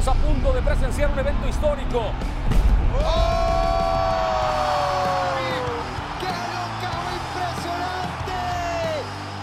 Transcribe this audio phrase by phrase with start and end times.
[0.00, 2.00] Estamos a punto de presenciar un evento histórico.
[6.18, 8.40] ¡Qué locao impresionante!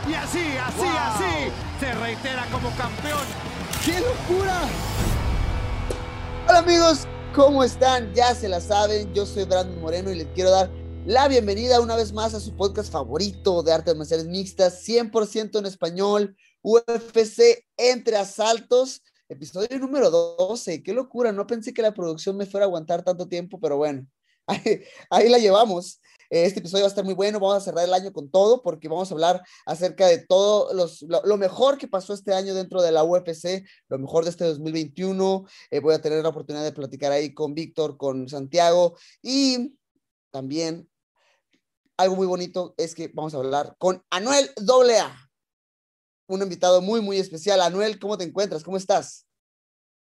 [0.10, 3.22] Y así, así, así, se reitera como campeón.
[3.86, 4.62] ¡Qué locura!
[6.48, 8.12] Hola amigos, ¿cómo están?
[8.16, 10.72] Ya se la saben, yo soy Brandon Moreno y les quiero dar
[11.06, 15.68] la bienvenida una vez más a su podcast favorito de artes marciales mixtas, 100% en
[15.68, 19.04] español, UFC entre asaltos.
[19.30, 23.28] Episodio número 12, qué locura, no pensé que la producción me fuera a aguantar tanto
[23.28, 24.08] tiempo, pero bueno,
[25.10, 26.00] ahí, la llevamos.
[26.30, 28.88] Este episodio va a estar muy bueno, vamos a cerrar el año con todo porque
[28.88, 32.82] vamos a hablar acerca de todo los, lo, lo, mejor que pasó este año dentro
[32.82, 35.46] de la UFC, lo mejor de este 2021.
[35.72, 39.78] Eh, voy a tener la oportunidad de platicar ahí con Víctor, con Santiago y
[40.32, 40.90] también
[41.98, 45.27] algo muy bonito es que vamos a hablar con Anuel AA
[46.28, 47.62] un invitado muy, muy especial.
[47.62, 48.64] Anuel, ¿cómo te encuentras?
[48.64, 49.26] ¿Cómo estás?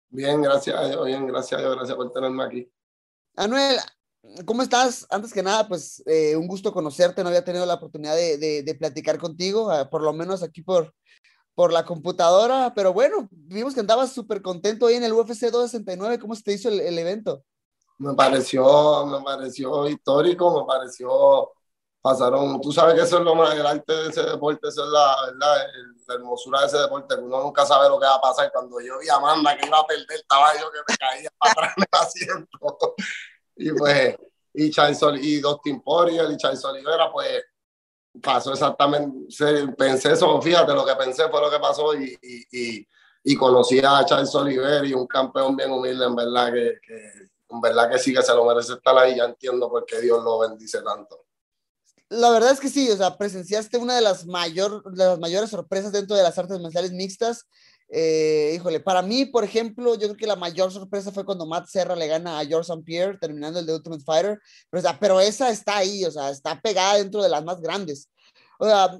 [0.09, 2.71] Bien, gracias a Dios, bien, gracias a Dios, gracias por tenerme aquí.
[3.35, 3.77] Anuel,
[4.45, 5.05] ¿cómo estás?
[5.09, 8.63] Antes que nada, pues eh, un gusto conocerte, no había tenido la oportunidad de, de,
[8.63, 10.93] de platicar contigo, uh, por lo menos aquí por,
[11.53, 16.19] por la computadora, pero bueno, vimos que andabas súper contento ahí en el UFC 269,
[16.19, 17.43] ¿cómo se te hizo el, el evento?
[17.97, 21.51] Me pareció, me pareció histórico, me pareció
[22.05, 24.91] pasaron, tú sabes que eso es lo más, el arte de ese deporte, eso es
[24.91, 25.57] la, la,
[26.07, 28.51] la, hermosura de ese deporte, uno nunca sabe lo que va a pasar.
[28.51, 31.51] Cuando yo vi a Amanda que iba a perder, estaba yo que me caía para
[31.51, 32.95] atrás en el asiento.
[33.57, 34.17] Y pues,
[34.53, 37.41] y Charles y Dustin Poirier y Charles Olivera, pues
[38.21, 39.33] pasó exactamente,
[39.77, 42.17] pensé eso, fíjate, lo que pensé fue lo que pasó y,
[43.23, 46.95] y conocí a Charles Oliver y un campeón bien humilde, en verdad que, que,
[47.49, 50.21] en verdad que sí que se lo merece estar ahí, ya entiendo por qué Dios
[50.21, 51.24] lo bendice tanto
[52.15, 55.49] la verdad es que sí, o sea, presenciaste una de las, mayor, de las mayores
[55.49, 57.45] sorpresas dentro de las artes marciales mixtas.
[57.89, 61.67] Eh, híjole, para mí, por ejemplo, yo creo que la mayor sorpresa fue cuando Matt
[61.67, 62.83] Serra le gana a George St.
[62.83, 64.39] Pierre terminando el de Ultimate Fighter.
[64.69, 67.61] Pero, o sea, pero esa está ahí, o sea, está pegada dentro de las más
[67.61, 68.09] grandes.
[68.59, 68.99] O sea,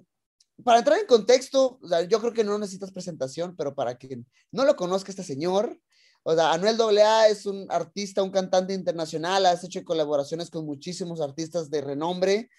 [0.64, 4.25] para entrar en contexto, o sea, yo creo que no necesitas presentación, pero para quien
[4.52, 5.80] no lo conozca este señor,
[6.28, 11.22] o sea, Anuel AA es un artista, un cantante internacional, has hecho colaboraciones con muchísimos
[11.22, 12.50] artistas de renombre.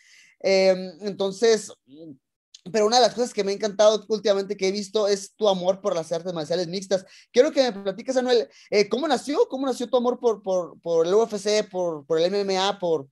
[0.41, 1.73] Eh, entonces,
[2.73, 5.49] pero una de las cosas que me ha encantado últimamente que he visto es tu
[5.49, 7.05] amor por las artes marciales mixtas.
[7.33, 9.47] Quiero que me platiques, Anuel, eh, ¿cómo nació?
[9.49, 13.09] ¿Cómo nació tu amor por, por, por el UFC, por, por el MMA, por,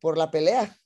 [0.00, 0.76] por la pelea?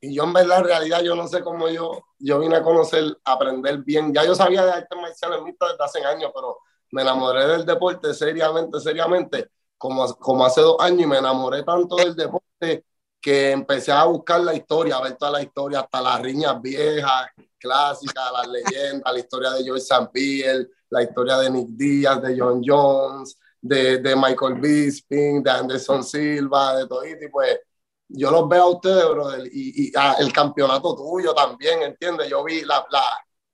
[0.00, 3.16] Y yo en verdad, en realidad, yo no sé cómo yo, yo vine a conocer,
[3.24, 4.12] a aprender bien.
[4.12, 6.58] Ya yo sabía de artes marciales mixtas desde hace años, pero
[6.92, 11.96] me enamoré del deporte seriamente, seriamente, como, como hace dos años, y me enamoré tanto
[11.96, 12.84] del deporte
[13.26, 17.26] que empecé a buscar la historia, a ver toda la historia, hasta las riñas viejas,
[17.58, 20.68] clásicas, las leyendas, la historia de George St.
[20.90, 26.76] La historia de Nick Díaz, de John Jones, de, de Michael Bisping, de Anderson Silva,
[26.76, 27.58] de todo y pues
[28.06, 32.28] yo los veo a ustedes, brother, y, y ah, el campeonato tuyo también, ¿entiendes?
[32.28, 32.86] Yo vi la,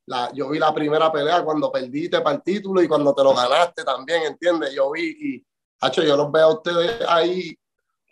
[0.04, 3.32] la, yo vi la primera pelea cuando perdiste para el título y cuando te lo
[3.32, 4.74] ganaste también, ¿entiendes?
[4.74, 5.46] Yo vi y,
[5.80, 7.56] hacho, yo los veo a ustedes ahí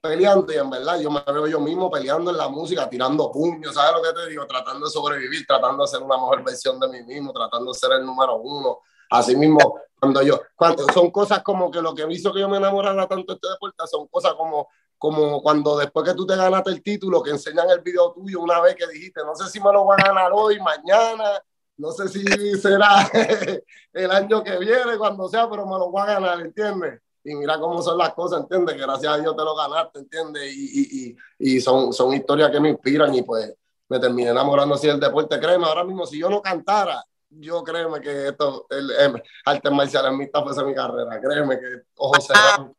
[0.01, 3.75] peleando y en verdad yo me veo yo mismo peleando en la música, tirando puños,
[3.75, 4.47] ¿sabes lo que te digo?
[4.47, 7.93] Tratando de sobrevivir, tratando de ser una mejor versión de mí mismo, tratando de ser
[7.93, 8.79] el número uno.
[9.11, 12.49] Así mismo, cuando yo, cuando, son cosas como que lo que me hizo que yo
[12.49, 16.37] me enamorara tanto de este deporte, son cosas como, como cuando después que tú te
[16.37, 19.61] ganaste el título, que enseñan el video tuyo una vez que dijiste, no sé si
[19.61, 21.43] me lo van a ganar hoy, mañana,
[21.77, 22.25] no sé si
[22.59, 23.11] será
[23.93, 27.01] el año que viene, cuando sea, pero me lo voy a ganar, ¿entiendes?
[27.25, 28.75] Y mira cómo son las cosas, ¿entiendes?
[28.75, 30.55] Que gracias a Dios te lo ganaste, ¿entiendes?
[30.55, 33.55] Y, y, y, son, son historias que me inspiran y pues
[33.89, 35.39] me terminé enamorando así del deporte.
[35.39, 40.13] Créeme, ahora mismo si yo no cantara, yo créeme que esto, el, el artes marciales
[40.13, 42.71] mixtas fuese mi carrera, créeme que ojos cerrados.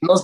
[0.00, 0.14] No,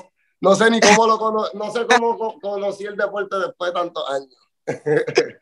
[0.41, 4.05] no, sé ni cómo lo cono, no sé cómo conocí el deporte después de tantos
[4.11, 4.37] años.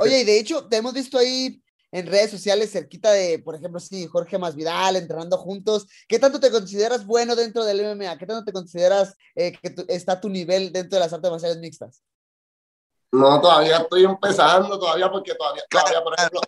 [0.00, 1.61] Oye, y de hecho, te hemos visto ahí
[1.92, 5.86] en redes sociales cerquita de, por ejemplo, sí, Jorge Masvidal, entrenando juntos.
[6.08, 8.18] ¿Qué tanto te consideras bueno dentro del MMA?
[8.18, 11.58] ¿Qué tanto te consideras eh, que tu, está tu nivel dentro de las artes marciales
[11.58, 12.02] mixtas?
[13.12, 16.40] No, todavía estoy empezando, todavía porque todavía, todavía por ejemplo,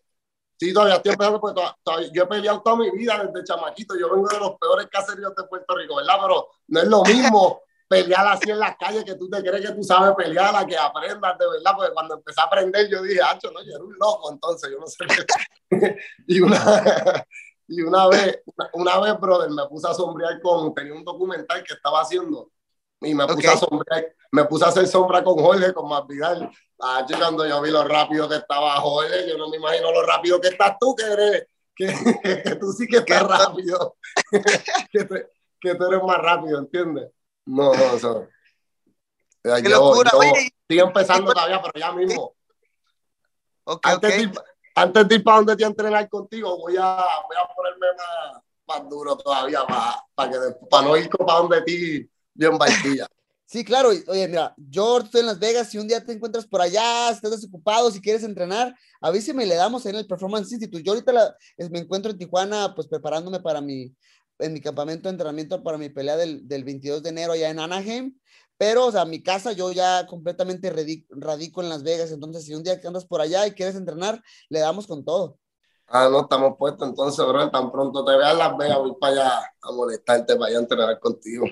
[0.56, 3.98] Sí, todavía estoy empezando, porque todavía, yo he peleado toda mi vida desde chamaquito.
[3.98, 6.14] Yo vengo de los peores caseríos de Puerto Rico, ¿verdad?
[6.22, 9.74] Pero no es lo mismo pelear así en las calles que tú te crees que
[9.74, 11.72] tú sabes pelear, a que aprendas de verdad.
[11.76, 14.78] Porque cuando empecé a aprender, yo dije, Hacho, no, yo era un loco, entonces yo
[14.78, 15.04] no sé
[15.70, 15.96] qué.
[16.26, 17.26] y, una,
[17.68, 18.42] y una vez,
[18.72, 22.50] una, vez, brother, me puse a sombrear con, tenía un documental que estaba haciendo
[23.00, 26.50] y me puse a sombrear, me puse a hacer sombra con Jorge, con más Vidal
[26.80, 30.40] Ah, cuando yo vi lo rápido que estaba Jorge, yo no me imagino lo rápido
[30.40, 31.86] que estás tú, que eres, que,
[32.44, 33.96] que tú sí que estás rápido,
[34.90, 35.26] que,
[35.60, 37.10] que, tú eres más rápido, ¿entiendes?
[37.46, 38.28] No, no, eso.
[39.42, 42.34] Qué yo, locura, yo estoy empezando todavía, pero ya mismo.
[43.64, 44.26] Okay, antes, okay.
[44.26, 44.40] De ir,
[44.74, 48.88] antes de ir para donde te entrenar contigo, voy a, voy a ponerme más, más
[48.88, 50.38] duro todavía para, para, que,
[50.70, 53.06] para no ir para donde ti bien barquilla.
[53.46, 53.90] Sí, claro.
[54.08, 55.70] Oye, mira, yo estoy en Las Vegas.
[55.70, 59.84] Si un día te encuentras por allá, estás desocupado, si quieres entrenar, avíseme le damos
[59.86, 60.82] en el Performance Institute.
[60.82, 61.36] Yo ahorita la,
[61.70, 63.94] me encuentro en Tijuana, pues preparándome para mi,
[64.38, 67.58] en mi campamento de entrenamiento para mi pelea del, del 22 de enero allá en
[67.58, 68.18] Anaheim.
[68.56, 70.70] Pero, o sea, mi casa yo ya completamente
[71.10, 72.12] radico en Las Vegas.
[72.12, 75.38] Entonces, si un día que andas por allá y quieres entrenar, le damos con todo.
[75.86, 77.50] Ah, no, estamos puestos entonces, bro.
[77.50, 81.00] Tan pronto te veas Las Vegas, voy para allá a molestarte, para allá a entrenar
[81.00, 81.46] contigo.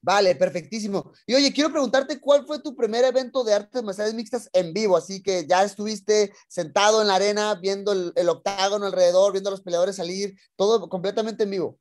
[0.00, 1.12] Vale, perfectísimo.
[1.26, 4.96] Y oye, quiero preguntarte cuál fue tu primer evento de artes marciales mixtas en vivo,
[4.96, 9.60] así que ya estuviste sentado en la arena viendo el, octágono alrededor, viendo a los
[9.60, 11.78] peleadores salir, todo completamente en vivo.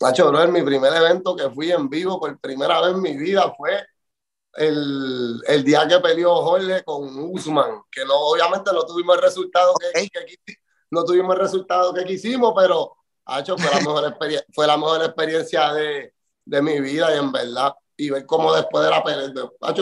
[0.00, 3.52] Nacho, bro, mi primer evento que fui en vivo por primera vez en mi vida
[3.56, 3.86] fue
[4.54, 9.74] el, el día que peleó Jorge con Usman, que no, obviamente no tuvimos el resultado
[9.74, 10.08] que,
[10.90, 12.96] no tuvimos el resultado que quisimos, pero
[13.26, 14.16] Nacho, fue la mejor,
[14.54, 16.12] fue la mejor experiencia de,
[16.44, 19.32] de mi vida y en verdad, y ver cómo después de la pelea,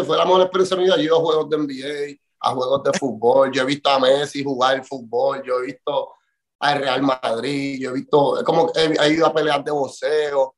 [0.05, 2.55] fue la mejor experiencia de mi vida, yo he ido a juegos de NBA, a
[2.55, 6.14] juegos de fútbol, yo he visto a Messi jugar fútbol, yo he visto
[6.62, 10.55] al Real Madrid, yo he visto, como he, he ido a pelear de boxeo,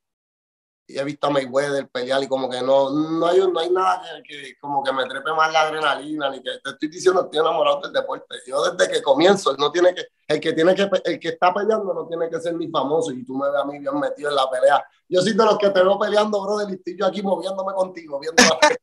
[0.87, 4.03] y he visto a Mayweather pelear y como que no, no, hay, no hay nada
[4.23, 7.81] que, como que me trepe más la adrenalina, ni que te estoy diciendo estoy enamorado
[7.81, 8.37] del deporte.
[8.47, 11.95] Yo desde que comienzo, no tiene que, el que tiene que, el que está peleando
[11.95, 14.37] no tiene que ser ni famoso y tú me ves a mí bien metido en
[14.37, 14.85] la pelea.
[15.09, 18.43] Yo soy de los que te veo peleando, brother, y estoy aquí moviéndome contigo, viendo
[18.43, 18.79] la pelea.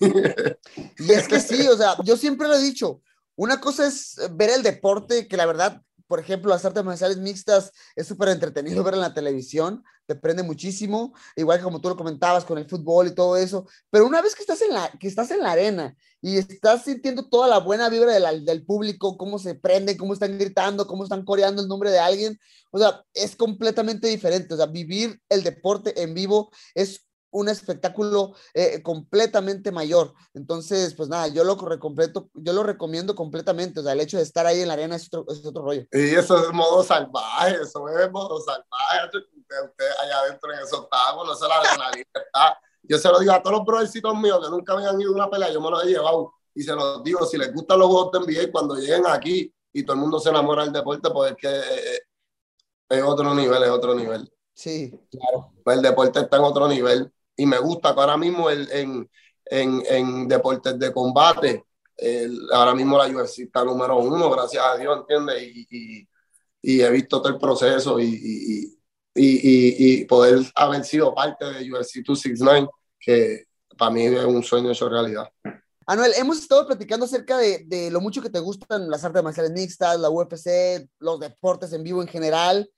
[0.98, 3.00] y es que sí, o sea, yo siempre lo he dicho,
[3.38, 7.70] una cosa es ver el deporte, que la verdad por ejemplo, las artes marciales mixtas
[7.94, 12.46] es súper entretenido ver en la televisión, te prende muchísimo, igual como tú lo comentabas
[12.46, 15.30] con el fútbol y todo eso, pero una vez que estás en la, que estás
[15.30, 19.98] en la arena y estás sintiendo toda la buena vibra del público, cómo se prende,
[19.98, 24.54] cómo están gritando, cómo están coreando el nombre de alguien, o sea, es completamente diferente,
[24.54, 30.14] o sea, vivir el deporte en vivo es un espectáculo eh, completamente mayor.
[30.34, 33.80] Entonces, pues nada, yo lo, completo, yo lo recomiendo completamente.
[33.80, 35.86] O sea, el hecho de estar ahí en la arena es otro, es otro rollo.
[35.92, 39.06] Y eso es modo salvaje, eso es modo salvaje.
[39.06, 42.58] Usted, allá adentro en esos octágono, eso es la adrenalina.
[42.82, 45.30] Yo se lo digo a todos los brothercitos míos que nunca habían ido a una
[45.30, 46.32] pelea, yo me los he llevado.
[46.54, 49.82] Y se los digo, si les gustan los juegos de NBA, cuando lleguen aquí y
[49.82, 52.00] todo el mundo se enamora del deporte, pues es que eh,
[52.88, 54.32] es otro nivel, es otro nivel.
[54.54, 55.52] Sí, claro.
[55.62, 59.08] Pues el deporte está en otro nivel y me gusta que ahora mismo el, en,
[59.46, 61.64] en, en, deportes de combate,
[62.52, 65.42] ahora mismo la UFC está número uno, gracias a Dios, ¿entiendes?
[65.42, 66.08] Y, y,
[66.60, 68.76] y he visto todo el proceso y,
[69.14, 72.68] y, poder haber sido parte de UFC 269,
[72.98, 73.44] que
[73.76, 75.28] para mí es un sueño hecho realidad.
[75.86, 79.52] Anuel, hemos estado platicando acerca de, de, lo mucho que te gustan las artes marciales
[79.52, 82.68] mixtas, la UFC, los deportes en vivo en general.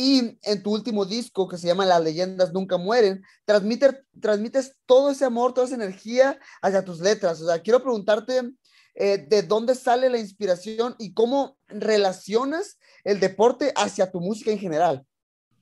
[0.00, 5.10] Y en tu último disco, que se llama Las leyendas nunca mueren, transmite, transmites todo
[5.10, 7.40] ese amor, toda esa energía hacia tus letras.
[7.40, 8.52] O sea, quiero preguntarte
[8.94, 14.60] eh, de dónde sale la inspiración y cómo relacionas el deporte hacia tu música en
[14.60, 15.04] general.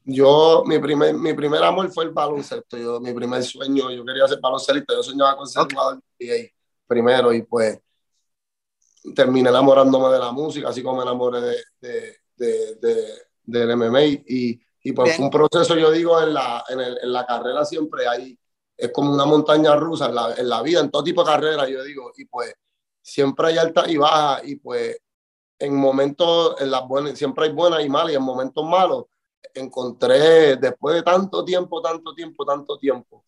[0.04, 2.76] Yo, mi primer, mi primer amor fue el baloncesto.
[2.76, 4.92] Yo, mi primer sueño, yo quería ser baloncelista.
[4.92, 6.52] Yo soñaba con ser jugador de
[6.86, 7.78] primero y pues
[9.14, 11.40] terminé enamorándome de la música, así como me enamoré
[11.80, 16.64] de, de, de del MMA y, y pues fue un proceso, yo digo, en la,
[16.68, 18.38] en, el, en, la carrera siempre hay,
[18.76, 21.68] es como una montaña rusa en la, en la vida, en todo tipo de carrera,
[21.68, 22.54] yo digo, y pues
[23.00, 25.00] siempre hay alta y baja y pues
[25.58, 29.06] en momentos, en las buenas, siempre hay buenas y malas y en momentos malos
[29.54, 33.24] encontré, después de tanto tiempo, tanto tiempo, tanto tiempo,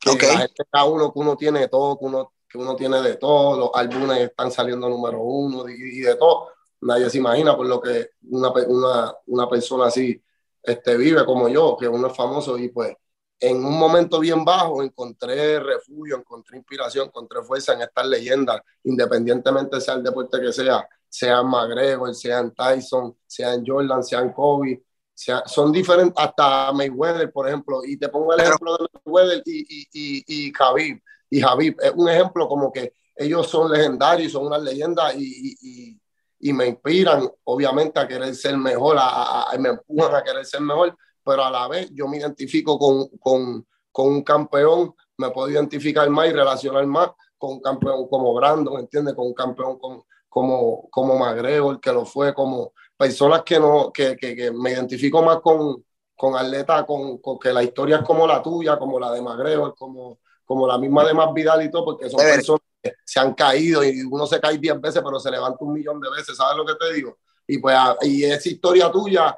[0.00, 3.16] que la gente, cada uno que uno tiene todo, que uno, que uno tiene de
[3.16, 6.48] todo, los álbumes están saliendo número uno y, y de todo
[6.82, 10.22] nadie se imagina por lo que una, una, una persona así
[10.62, 12.94] este, vive como yo, que uno es famoso y pues
[13.38, 19.80] en un momento bien bajo encontré refugio, encontré inspiración, encontré fuerza en estas leyendas, independientemente
[19.80, 24.82] sea el deporte que sea, sean McGregor, sean Tyson, sean Jordan, sean Kobe,
[25.14, 29.60] sea, son diferentes, hasta Mayweather, por ejemplo, y te pongo el ejemplo de Mayweather y,
[29.68, 34.46] y, y, y Khabib, y Khabib es un ejemplo como que ellos son legendarios, son
[34.46, 35.99] una leyenda y, y,
[36.40, 40.60] y, me inspiran, obviamente, a querer ser mejor, a, a, me empujan a querer ser
[40.60, 45.50] mejor, pero a la vez yo me identifico con, con, con un campeón, me puedo
[45.50, 49.14] identificar más y relacionar más con un campeón como Brandon, ¿entiendes?
[49.14, 54.16] Con un campeón con, como, como McGregor, que lo fue, como personas que, no, que,
[54.16, 55.84] que, que me identifico más con,
[56.16, 59.74] con atletas, con, con, que la historia es como la tuya, como la de McGregor,
[59.74, 62.60] como, como la misma de Más Vidal y todo, porque son personas
[63.04, 66.10] se han caído y uno se cae 10 veces, pero se levanta un millón de
[66.10, 67.18] veces, ¿sabes lo que te digo?
[67.46, 69.36] Y pues, y esa historia tuya,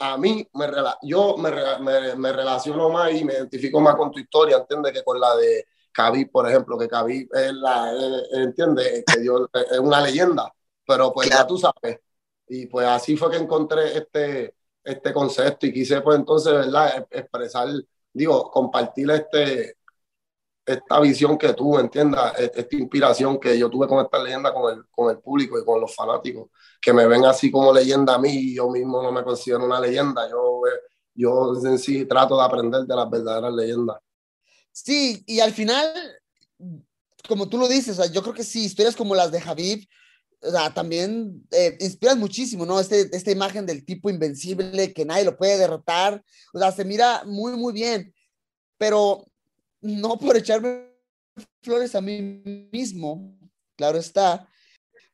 [0.00, 0.66] a mí, me,
[1.02, 4.92] yo me, me, me, relaciono más y me identifico más con tu historia, ¿entiendes?
[4.92, 7.92] Que con la de Khabib, por ejemplo, que Khabib es la,
[8.32, 9.04] ¿entiendes?
[9.06, 10.52] Que Dios es una leyenda,
[10.86, 11.42] pero pues claro.
[11.42, 12.00] ya tú sabes.
[12.48, 17.06] Y pues así fue que encontré este, este concepto y quise pues entonces, ¿verdad?
[17.10, 17.68] Expresar,
[18.12, 19.78] digo, compartir este,
[20.64, 24.72] esta visión que tú, entiendas, e-, esta inspiración que yo tuve con esta leyenda, con
[24.72, 28.18] el, con el público y con los fanáticos, que me ven así como leyenda a
[28.18, 30.62] mí yo mismo no me considero una leyenda, yo,
[31.14, 33.96] yo en sí trato de aprender de las verdaderas leyendas.
[34.72, 35.86] Sí, y al final,
[37.28, 39.86] como tú lo dices, yo creo que sí, historias como las de Javib,
[40.40, 42.78] o sea, también eh, inspiran muchísimo, ¿no?
[42.78, 47.22] Este, esta imagen del tipo invencible que nadie lo puede derrotar, o sea, se mira
[47.24, 48.12] muy, muy bien,
[48.76, 49.24] pero
[49.84, 50.90] no por echarme
[51.62, 53.38] flores a mí mismo,
[53.76, 54.48] claro está,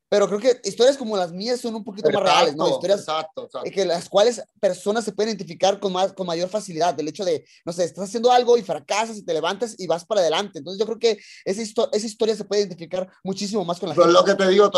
[0.08, 2.68] pero creo que historias como las mías son un poquito exacto, más reales, ¿no?
[2.68, 3.70] Historias exacto, exacto.
[3.70, 7.44] que las cuales personas se pueden identificar con, más, con mayor facilidad, del hecho de,
[7.64, 10.58] no sé, estás haciendo algo y fracasas y te levantas y vas para adelante.
[10.58, 13.94] Entonces yo creo que esa, histo esa historia se puede identificar muchísimo más con la
[13.94, 14.20] Pero gente.
[14.20, 14.70] lo que te digo,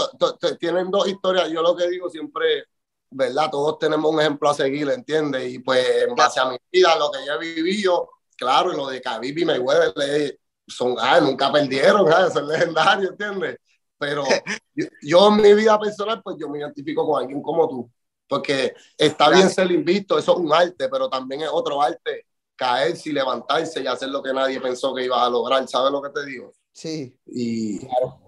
[0.61, 2.65] tienen dos historias, yo lo que digo siempre,
[3.11, 3.51] ¿verdad?
[3.51, 5.51] Todos tenemos un ejemplo a seguir, ¿entiendes?
[5.51, 8.11] Y pues en base a mi vida, lo que yo he vivido,
[8.43, 13.59] claro, y lo de Khabib y Mayweather, son, ah, nunca perdieron, ah, son legendarios, ¿entiendes?
[14.03, 14.25] pero
[14.75, 17.91] yo, yo, en mi vida personal, pues yo me identifico con alguien como tú,
[18.27, 23.11] porque está bien ser invicto, eso es un arte, pero también es otro arte caerse
[23.11, 26.11] y levantarse y hacer lo que nadie pensó que ibas a lograr, ¿sabes lo que
[26.11, 26.53] te digo?
[26.73, 27.17] Sí.
[27.27, 28.19] Y, claro.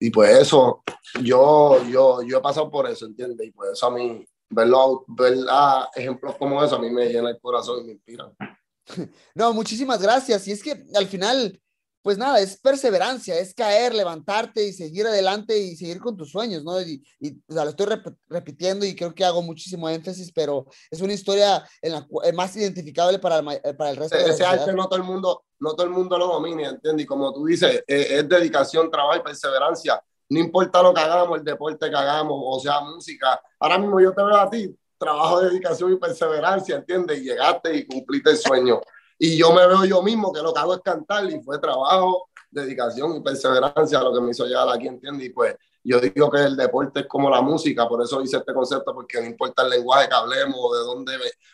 [0.00, 0.82] y pues eso,
[1.22, 3.46] yo, yo, yo he pasado por eso, ¿entiendes?
[3.46, 7.30] Y pues eso a mí, verlo, ver ah, ejemplos como eso, a mí me llena
[7.30, 8.32] el corazón y me inspira.
[9.34, 10.46] No, muchísimas gracias.
[10.48, 11.60] Y es que al final
[12.02, 16.64] pues nada, es perseverancia, es caer, levantarte y seguir adelante y seguir con tus sueños,
[16.64, 16.80] ¿no?
[16.80, 20.66] Y, y o sea, lo estoy rep repitiendo y creo que hago muchísimo énfasis, pero
[20.90, 24.44] es una historia en la más identificable para el, para el resto de la Ese
[24.44, 27.04] arte no todo el mundo, no todo el mundo lo domina, ¿entiendes?
[27.04, 30.02] Y como tú dices, es, es, dedicación, trabajo y perseverancia.
[30.30, 33.40] No importa lo que hagamos, el deporte que hagamos, o sea, música.
[33.58, 37.18] Ahora mismo yo te veo a ti, trabajo, dedicación y perseverancia, ¿entiendes?
[37.18, 38.80] Y llegaste y cumpliste el sueño.
[39.18, 42.28] Y yo me veo yo mismo que lo que hago es cantar y fue trabajo,
[42.50, 45.26] dedicación y perseverancia lo que me hizo llegar aquí, ¿entiendes?
[45.26, 48.52] Y pues yo digo que el deporte es como la música, por eso hice este
[48.52, 51.12] concepto, porque no importa el lenguaje que hablemos o de dónde,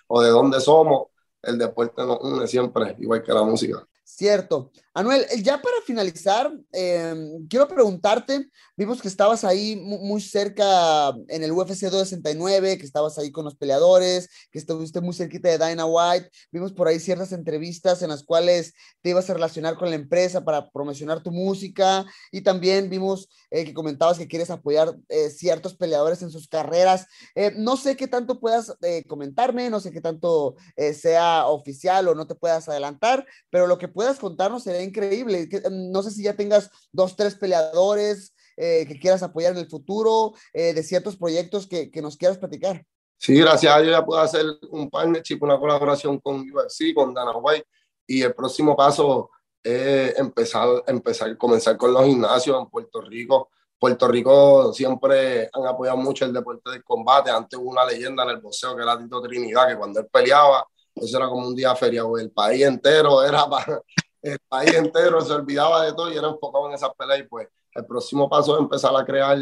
[0.08, 1.08] o de dónde somos,
[1.42, 3.86] el deporte nos une siempre, igual que la música.
[4.16, 4.72] Cierto.
[4.94, 7.14] Anuel, ya para finalizar, eh,
[7.50, 13.30] quiero preguntarte, vimos que estabas ahí muy cerca en el UFC 269, que estabas ahí
[13.30, 18.00] con los peleadores, que estuviste muy cerquita de Dana White, vimos por ahí ciertas entrevistas
[18.00, 22.40] en las cuales te ibas a relacionar con la empresa para promocionar tu música y
[22.40, 27.06] también vimos eh, que comentabas que quieres apoyar eh, ciertos peleadores en sus carreras.
[27.34, 32.08] Eh, no sé qué tanto puedas eh, comentarme, no sé qué tanto eh, sea oficial
[32.08, 35.48] o no te puedas adelantar, pero lo que puedas contarnos sería increíble.
[35.52, 39.68] mm, No sé si ya tengas dos, tres peleadores eh, que quieras apoyar en el
[39.68, 42.86] futuro, eh, de ciertos proyectos que, que, nos quieras platicar.
[43.18, 47.36] Sí, gracias a Dios ya puedo hacer un partnership, una colaboración con UFC, con Dana
[47.36, 47.66] White,
[48.06, 49.30] y el próximo paso
[49.62, 53.50] es empezar, empezar, comenzar con los gimnasios en Puerto Rico.
[53.78, 57.30] Puerto Rico siempre han apoyado mucho el deporte del combate.
[57.30, 60.66] Antes hubo una leyenda en el boxeo que era Tito Trinidad, que cuando él peleaba,
[60.96, 62.18] eso era como un día feriado.
[62.18, 63.82] El país entero era para,
[64.22, 67.20] el país entero se olvidaba de todo y era enfocado en esas peleas.
[67.20, 69.38] Y pues el próximo paso es empezar a crear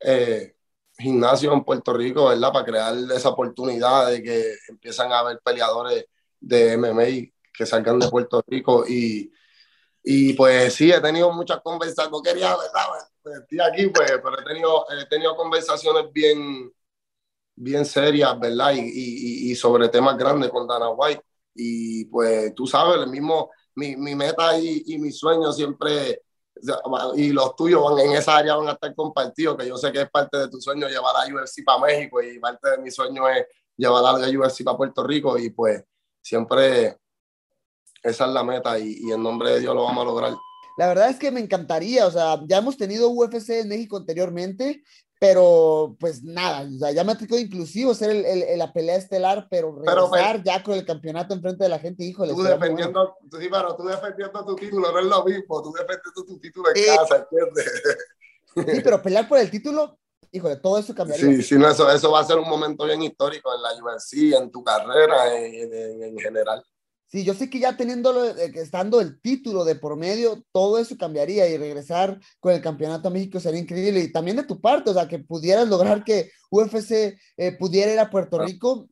[0.00, 0.54] eh,
[0.98, 2.52] gimnasios en Puerto Rico, ¿verdad?
[2.52, 6.04] Para crear esa oportunidad de que empiezan a haber peleadores
[6.38, 8.84] de MMA que salgan de Puerto Rico.
[8.86, 9.32] Y,
[10.02, 12.10] y pues sí, he tenido muchas conversaciones.
[12.10, 13.42] No quería, ¿verdad?
[13.42, 16.72] Estoy aquí, pues, pero he tenido, he tenido conversaciones bien,
[17.56, 18.72] bien serias, ¿verdad?
[18.74, 21.22] Y, y, y sobre temas grandes con Dana White
[21.54, 26.22] y pues tú sabes, el mismo, mi, mi meta y, y mi sueño siempre
[27.16, 30.02] y los tuyos van en esa área van a estar compartidos, que yo sé que
[30.02, 33.28] es parte de tu sueño llevar a UFC para México y parte de mi sueño
[33.28, 35.82] es llevar a UFC para Puerto Rico y pues
[36.20, 36.98] siempre
[38.02, 40.34] esa es la meta y, y en nombre de Dios lo vamos a lograr.
[40.76, 44.82] La verdad es que me encantaría, o sea, ya hemos tenido UFC en México anteriormente,
[45.20, 48.96] pero pues nada, o sea, ya me ha tocado inclusivo ser el, el, la pelea
[48.96, 52.32] estelar, pero regresar ya con el campeonato enfrente de la gente, híjole.
[52.32, 53.38] Tú defendiendo, bueno.
[53.38, 56.96] sí, pero tú defendiendo tu título, no es lo mismo, tú defendiendo tu título en
[56.96, 57.82] casa, ¿entiendes?
[58.74, 59.98] Sí, pero pelear por el título,
[60.32, 61.26] híjole, todo eso cambiaría.
[61.26, 64.34] Sí, sí, no, eso, eso va a ser un momento bien histórico en la UFC,
[64.40, 66.64] en tu carrera, en, en, en general.
[67.10, 71.48] Sí, yo sé que ya teniendo, estando el título de por medio, todo eso cambiaría
[71.48, 74.00] y regresar con el campeonato a México sería increíble.
[74.00, 77.98] Y también de tu parte, o sea, que pudieras lograr que UFC eh, pudiera ir
[77.98, 78.88] a Puerto Rico,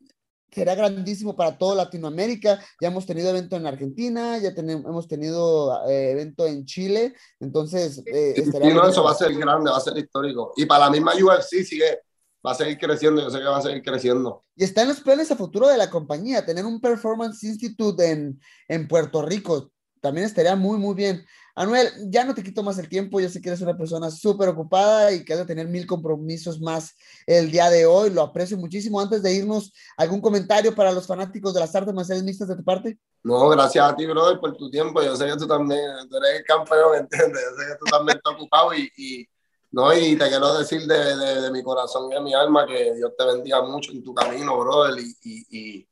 [0.51, 2.61] será grandísimo para toda Latinoamérica.
[2.81, 8.03] Ya hemos tenido evento en Argentina, ya tenemos, hemos tenido eh, evento en Chile, entonces...
[8.05, 10.55] Eh, sí, no, eso va a ser grande, va a ser histórico.
[10.57, 12.01] Y para la misma UFC sigue
[12.47, 14.45] va a seguir creciendo, yo sé que va a seguir creciendo.
[14.57, 18.41] Y está en los planes a futuro de la compañía, tener un Performance Institute en,
[18.69, 21.25] en Puerto Rico, también estaría muy, muy bien.
[21.55, 24.49] Anuel, ya no te quito más el tiempo, yo sé que eres una persona súper
[24.49, 26.95] ocupada y que has de tener mil compromisos más
[27.27, 29.01] el día de hoy, lo aprecio muchísimo.
[29.01, 32.63] Antes de irnos, ¿algún comentario para los fanáticos de las artes marciales mixtas de tu
[32.63, 32.99] parte?
[33.25, 35.03] No, gracias a ti, brother, por tu tiempo.
[35.03, 37.43] Yo sé que tú también tú eres el campeón, ¿entiendes?
[37.43, 39.29] Yo sé que tú también estás ocupado y, y
[39.71, 42.95] no, y te quiero decir de, de, de, mi corazón y de mi alma que
[42.95, 45.89] Dios te bendiga mucho en tu camino, brother, y, y, y,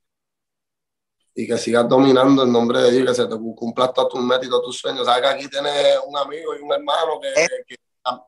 [1.34, 4.46] y que sigas dominando en nombre de Dios, que se te cumplan todos tus metas
[4.46, 5.04] y todos tus sueños.
[5.04, 7.76] Sabes que aquí tienes un amigo y un hermano que, que, que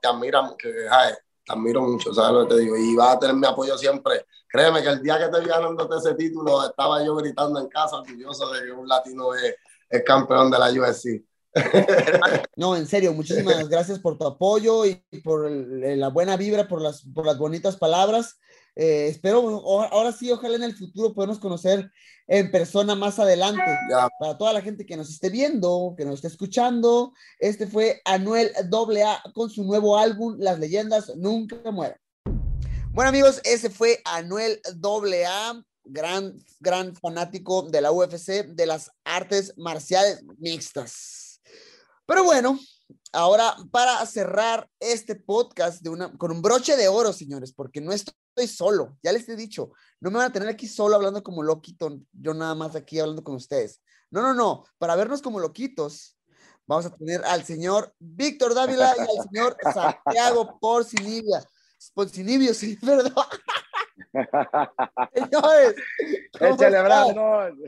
[0.02, 1.14] te admiran, que, que ay,
[1.47, 2.76] te admiro mucho, ¿sabes lo que te digo?
[2.76, 4.26] Y vas a tener mi apoyo siempre.
[4.47, 7.97] Créeme que el día que te vi ganándote ese título, estaba yo gritando en casa,
[7.97, 9.57] orgulloso de que un latino es,
[9.88, 11.25] es campeón de la UFC.
[12.56, 16.82] No, en serio, muchísimas gracias por tu apoyo y por el, la buena vibra, por
[16.82, 18.36] las, por las bonitas palabras.
[18.74, 19.40] Eh, espero,
[19.92, 21.90] ahora sí, ojalá en el futuro podamos conocer
[22.28, 23.62] en persona más adelante.
[23.90, 24.08] Ya.
[24.20, 28.52] Para toda la gente que nos esté viendo, que nos esté escuchando, este fue Anuel
[28.54, 31.99] AA con su nuevo álbum, Las leyendas nunca mueren.
[32.92, 39.54] Bueno amigos, ese fue Anuel AA, gran, gran fanático de la UFC, de las artes
[39.56, 41.27] marciales mixtas.
[42.08, 42.58] Pero bueno,
[43.12, 47.92] ahora para cerrar este podcast de una, con un broche de oro, señores, porque no
[47.92, 51.42] estoy solo, ya les he dicho, no me van a tener aquí solo hablando como
[51.42, 53.82] loquito, yo nada más aquí hablando con ustedes.
[54.10, 56.18] No, no, no, para vernos como loquitos,
[56.66, 61.44] vamos a tener al señor Víctor Dávila y al señor Santiago Porcinibia.
[61.92, 63.26] Porcinibio, sí, perdón.
[65.14, 65.75] Señores,
[66.40, 67.58] échale, Brandon.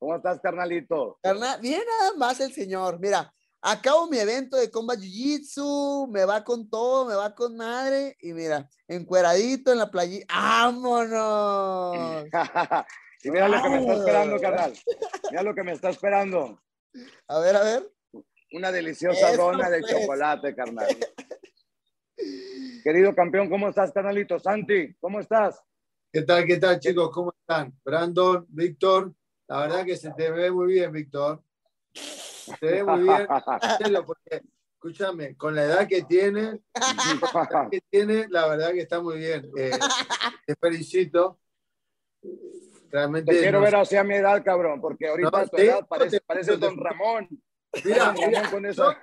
[0.00, 1.18] ¿Cómo estás, carnalito?
[1.22, 2.98] Carnal, bien nada más el señor.
[2.98, 8.16] Mira, acabo mi evento de combat jiu-jitsu, me va con todo, me va con madre,
[8.22, 10.24] y mira, encueradito en la playa.
[10.26, 12.24] ¡Vámonos!
[13.22, 14.72] y mira lo que me está esperando, carnal.
[15.30, 16.62] Mira lo que me está esperando.
[17.28, 17.92] A ver, a ver.
[18.52, 19.92] Una deliciosa Eso dona de pues.
[19.92, 20.88] chocolate, carnal.
[22.84, 24.38] Querido campeón, ¿cómo estás, carnalito?
[24.38, 25.62] Santi, ¿cómo estás?
[26.10, 27.10] ¿Qué tal, qué tal, chicos?
[27.12, 27.78] ¿Cómo están?
[27.84, 29.14] Brandon, Víctor,
[29.50, 31.42] la verdad que se te ve muy bien, Víctor.
[31.92, 33.26] Se ve muy bien.
[34.06, 34.42] Porque,
[34.74, 39.18] escúchame, con la edad que tiene, la, edad que tiene, la verdad que está muy
[39.18, 39.50] bien.
[39.58, 39.72] Eh,
[40.46, 41.40] te felicito.
[42.92, 43.32] Realmente.
[43.32, 43.64] Te quiero no...
[43.64, 47.28] ver hacia mi edad, cabrón, porque ahorita no, tu edad parece, parece Don Ramón.
[47.84, 48.94] Mira, mira con eso.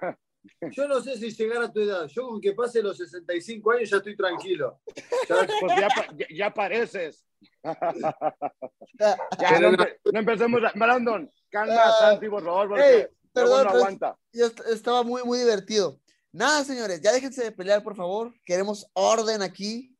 [0.61, 2.07] Yo, yo, no sé si llegar a tu edad.
[2.07, 4.79] Yo con que pase los 65 años ya estoy tranquilo.
[5.27, 7.26] Ya, pues ya, ya, ya pareces.
[9.39, 10.61] ya, no, no, empecemos.
[10.63, 10.71] A...
[10.75, 14.17] Brandon, calma, uh, Santi, por favor, porque hey, perdón, no aguanta.
[14.31, 15.99] Yo estaba muy, muy divertido.
[16.31, 18.33] Nada, señores, ya déjense de pelear, por favor.
[18.45, 19.95] Queremos orden aquí.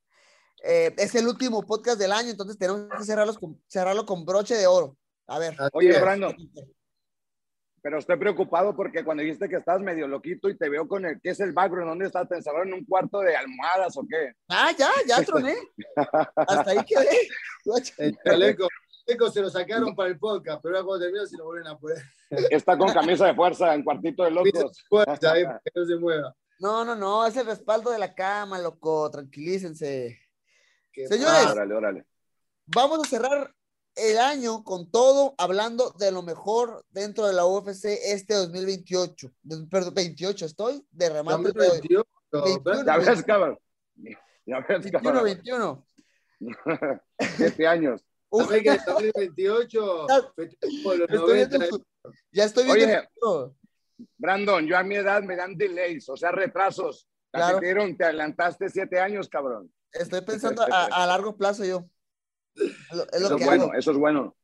[0.63, 4.56] Eh, es el último podcast del año, entonces tenemos que cerrarlos con, cerrarlo con broche
[4.56, 4.97] de oro.
[5.28, 5.56] A ver.
[5.73, 6.36] Oye, Brandon,
[7.88, 11.21] pero estoy preocupado porque cuando dijiste que estás medio loquito y te veo con el,
[11.21, 11.88] ¿qué es el background?
[11.88, 12.28] ¿Dónde estás?
[12.28, 14.34] ¿Te encerraron en un cuarto de almohadas o qué?
[14.50, 15.56] Ah, ya, ya troné.
[16.36, 17.08] Hasta ahí quedé.
[17.97, 18.67] El chaleco,
[19.06, 22.04] chaleco se lo sacaron para el podcast, pero luego termino se lo vuelven a poner.
[22.52, 24.84] Está con camisa de fuerza en cuartito de locos.
[24.89, 26.36] Fuerza, que no se mueva.
[26.60, 30.19] No, no, no, es el respaldo de la cama, loco, tranquilícense.
[30.91, 32.06] Qué Señores, órale, órale.
[32.65, 33.56] vamos a cerrar
[33.98, 39.32] el año con todo, hablando de lo mejor dentro de la UFC este 2028.
[39.70, 41.52] Perdón, 28 estoy, de remate.
[41.54, 43.58] 21, 21, ya ves, cabrón.
[44.46, 45.86] Ya ves, 21, 21.
[47.38, 48.02] Siete años.
[48.30, 51.58] También que en 2028 festejamos los Estoy 90.
[51.58, 51.86] viendo tu-
[52.32, 52.86] ya estoy viendo
[53.22, 53.54] Oye.
[54.18, 57.08] Brandon, yo a mi edad me dan delays, o sea, retrasos.
[57.32, 57.60] Claro.
[57.60, 59.72] te dieron, te adelantaste siete años, cabrón.
[59.92, 61.86] Estoy pensando a, a largo plazo yo.
[62.58, 63.74] Es lo, es lo Eso es que bueno, hago.
[63.74, 64.36] eso es bueno.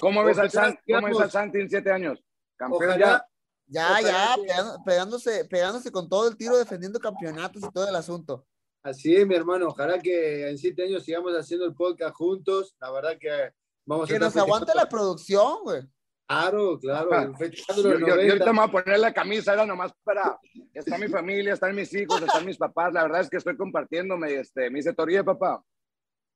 [0.00, 2.22] ¿Cómo ves, al San- ¿Cómo ves al Santi en siete años?
[2.56, 3.26] Campeón Ojalá, ya.
[3.66, 7.96] Ya, ya, que- pegando- pegándose, pegándose con todo el tiro, defendiendo campeonatos y todo el
[7.96, 8.46] asunto.
[8.82, 9.68] Así es, mi hermano.
[9.68, 12.76] Ojalá que en siete años sigamos haciendo el podcast juntos.
[12.80, 13.52] La verdad que
[13.86, 15.82] vamos Que a nos estar aguante la producción, güey.
[16.26, 17.10] Claro, claro.
[17.38, 18.12] Yo, yo- yo 90.
[18.14, 20.38] ahorita me voy a poner la camisa, era nomás para.
[20.74, 22.92] Está mi familia, están mis hijos, están mis papás.
[22.92, 24.34] La verdad es que estoy compartiéndome.
[24.34, 25.62] Este, me dice Toría, papá.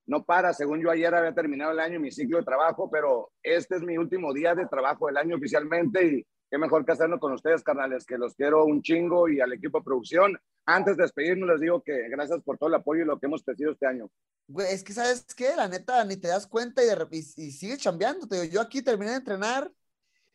[0.06, 3.76] No para, según yo ayer había terminado el año, mi ciclo de trabajo, pero este
[3.76, 7.32] es mi último día de trabajo del año oficialmente y qué mejor que hacerlo con
[7.32, 10.38] ustedes, carnales, que los quiero un chingo y al equipo de producción.
[10.64, 13.42] Antes de despedirnos, les digo que gracias por todo el apoyo y lo que hemos
[13.42, 14.08] crecido este año.
[14.48, 15.54] Güey, es que, ¿sabes qué?
[15.56, 18.28] La neta, ni te das cuenta y, de y, y sigues chambeando.
[18.28, 19.70] Te digo, yo aquí terminé de entrenar,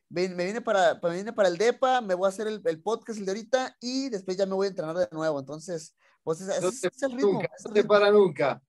[0.10, 3.20] me vine para, me vine para el DEPA, me voy a hacer el, el podcast
[3.20, 5.40] el de ahorita y después ya me voy a entrenar de nuevo.
[5.40, 7.32] Entonces, pues ese, No te es el ritmo.
[7.34, 7.94] nunca, es el no te ritmo.
[7.94, 8.62] para nunca.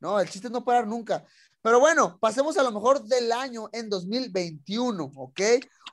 [0.00, 1.24] No, el chiste es no parar nunca.
[1.62, 5.40] Pero bueno, pasemos a lo mejor del año en 2021, ¿ok?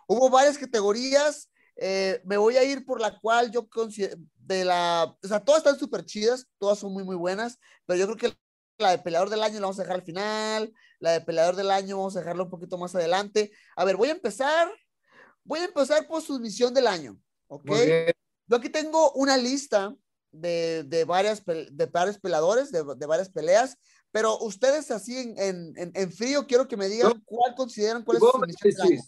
[0.08, 1.50] Hubo varias categorías.
[1.78, 5.60] eh, me voy a ir por la cual yo considero, de la, o sea, todas
[5.60, 8.38] están súper chidas, todas son muy, muy buenas, pero yo creo que
[8.78, 11.72] la de peleador del año la vamos a dejar al final, la de peleador del
[11.72, 13.52] año vamos a dejarla un poquito más adelante.
[13.76, 14.72] A ver, voy a empezar,
[15.44, 17.72] voy a empezar por su misión del año, ¿ok?
[18.48, 19.94] Yo aquí tengo una lista
[20.32, 23.78] de, de, varias, de varios peleadores, de, de varias peleas,
[24.16, 27.22] pero ustedes así en, en, en- frío quiero que me digan No.
[27.26, 29.02] cuál consideran cuál es su me misión del año.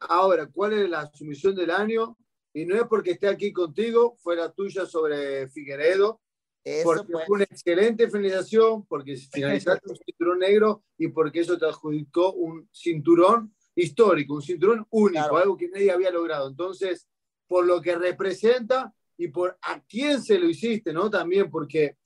[0.00, 2.16] ahora, ¿cuál es la sumisión del año?
[2.54, 6.18] Y no es porque esté aquí contigo, fue la tuya sobre Figueredo,
[6.64, 7.26] Eso, porque pues.
[7.26, 12.66] fue una excelente finalización, porque finalizaste un cinturón negro y porque eso te adjudicó un
[12.72, 15.36] cinturón histórico, un cinturón único, Claro.
[15.36, 16.48] algo que nadie había logrado.
[16.48, 17.06] Entonces,
[17.46, 21.10] por lo que representa y por a quién se lo hiciste, ¿no?
[21.10, 21.98] También porque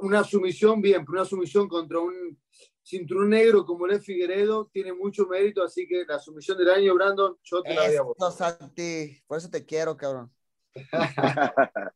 [0.00, 2.38] una sumisión, bien, pero una sumisión contra un
[2.82, 7.36] cinturón negro como el Figueredo tiene mucho mérito, así que la sumisión del año, Brandon,
[7.42, 8.28] yo te la voy a votar.
[8.28, 10.30] Eso, Santi, por eso te quiero, cabrón.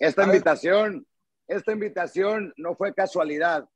[0.00, 0.34] Esta A ver.
[0.36, 1.06] invitación,
[1.48, 3.66] esta invitación no fue casualidad.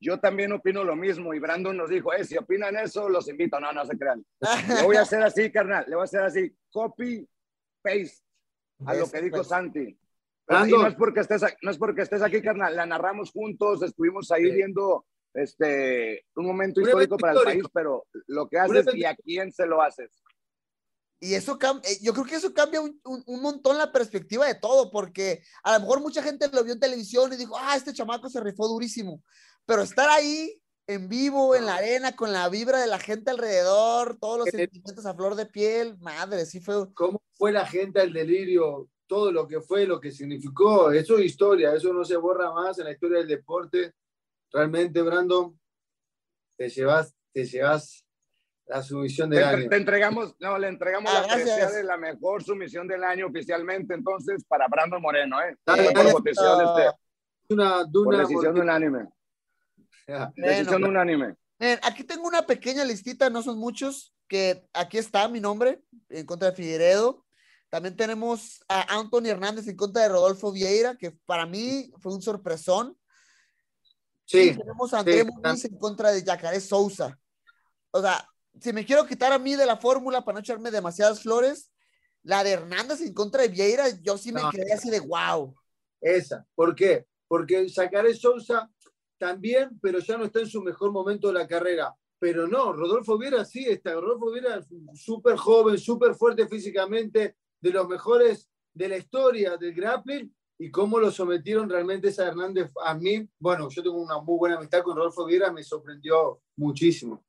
[0.00, 3.58] Yo también opino lo mismo y Brandon nos dijo, eh, si opinan eso, los invito.
[3.58, 4.24] No, no se crean.
[4.68, 7.26] Le voy a hacer así, carnal, le voy a hacer así, copy,
[7.82, 8.22] paste
[8.84, 9.42] a lo que dijo.
[9.42, 9.98] Santi.
[10.48, 13.82] Y no es porque estés, a- no es porque estés aquí, carnal, la narramos juntos,
[13.82, 14.50] estuvimos ahí Sí.
[14.52, 15.04] viendo
[15.34, 19.52] este, un momento Un histórico para el país, pero lo que haces y a quién
[19.52, 20.22] se lo haces.
[21.20, 24.54] Y eso cambia, yo creo que eso cambia un, un- un montón la perspectiva de
[24.54, 27.92] todo, porque a lo mejor mucha gente lo vio en televisión y dijo, ah, este
[27.92, 29.22] chamaco se rifó durísimo.
[29.66, 34.16] Pero estar ahí en vivo, en la arena, con la vibra de la gente alrededor,
[34.20, 36.92] todos los Eh, sentimientos a flor de piel, madre, sí fue.
[36.94, 40.90] cómo fue la gente al delirio, todo lo que fue, lo que significó.
[40.90, 43.92] Eso es historia, eso no se borra más en la historia del deporte.
[44.52, 45.58] Realmente, Brandon,
[46.56, 48.04] te llevas, te llevas
[48.66, 49.70] la sumisión Te, del entre- año.
[49.70, 51.74] te entregamos, no, le entregamos Ah, la gracias.
[51.74, 55.56] de la mejor sumisión del año oficialmente, entonces, para Brandon Moreno, ¿eh?
[55.64, 55.94] Dale, dale.
[56.12, 56.96] por votación, este,
[57.54, 58.18] Una por duna.
[58.18, 59.06] decisión unánime.
[60.06, 61.36] porque- Decisión Bueno, unánime.
[61.82, 66.50] Aquí tengo una pequeña listita, no son muchos, que aquí está mi nombre en contra
[66.50, 67.24] de Figueredo.
[67.68, 72.22] También tenemos a Anthony Hernández en contra de Rodolfo Vieira, que para mí fue un
[72.22, 72.96] sorpresón.
[74.24, 77.18] Sí, Y tenemos a André sí, Muniz en contra de Yacaré Souza.
[77.90, 78.28] O sea,
[78.60, 81.70] si me quiero quitar a mí de la fórmula para no echarme demasiadas flores,
[82.22, 84.50] la de Hernández en contra de Vieira, yo sí me No.
[84.50, 85.54] quedé así de wow.
[86.00, 86.44] esa.
[86.54, 87.06] ¿Por qué?
[87.28, 88.70] Porque Sacaré Sousa
[89.18, 91.94] también, pero ya no está en su mejor momento de la carrera.
[92.18, 93.92] Pero no, Rodolfo Viera sí está.
[93.94, 94.66] Rodolfo Viera es
[95.00, 97.36] súper joven, súper fuerte físicamente,
[97.68, 100.34] de los mejores de la historia del grappling.
[100.58, 103.28] Y cómo lo sometieron realmente a Hernández a mí.
[103.38, 107.22] Bueno, yo tengo una muy buena amistad con Rodolfo Viera, me sorprendió muchísimo.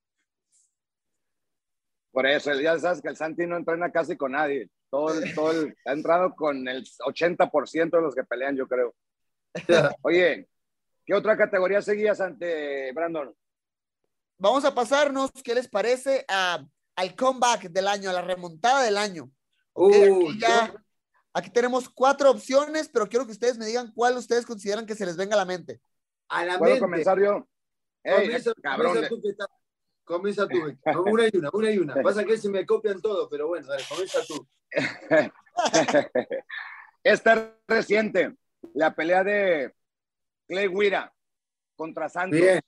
[2.11, 4.69] Por eso, ya sabes que el Santi no entrena casi con nadie.
[4.89, 8.95] Todo, todo el- ha entrado con el 80% de los que pelean, yo creo.
[10.03, 10.47] Oye,
[11.05, 13.35] ¿qué otra categoría seguías ante Brandon?
[14.39, 16.23] Vamos a pasarnos, ¿qué les parece?
[16.29, 19.29] A, al comeback del año, a la remontada del año.
[19.79, 20.73] Ok, Uh, aquí, ya-
[21.33, 25.05] aquí tenemos cuatro opciones, pero quiero que ustedes me digan cuál ustedes consideran que se
[25.05, 25.79] les venga a la mente.
[26.29, 26.81] a la ¿Puedo mente.
[26.81, 27.47] comenzar yo?
[28.03, 29.47] Ey, Comienza, cabrón, comienza tú que está-
[30.03, 30.57] comienza tú.
[31.15, 31.93] Una y una, una y una.
[32.01, 34.47] Pasa que se me copian todo, pero bueno, dale, comienza tú.
[37.03, 38.35] Esta es reciente,
[38.73, 39.73] la pelea de
[40.47, 41.13] Clay Guira
[41.75, 42.39] contra Santos.
[42.39, 42.59] Bien.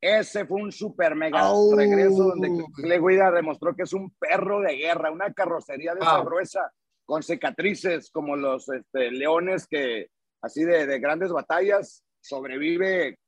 [0.00, 1.74] Ese fue un super mega Au.
[1.74, 6.22] regreso donde Clay Guida demostró que es un perro de guerra, una carrocería de esa
[6.22, 6.72] gruesa,
[7.04, 10.08] con cicatrices como los este, leones que
[10.42, 13.18] así de, de grandes batallas sobrevive,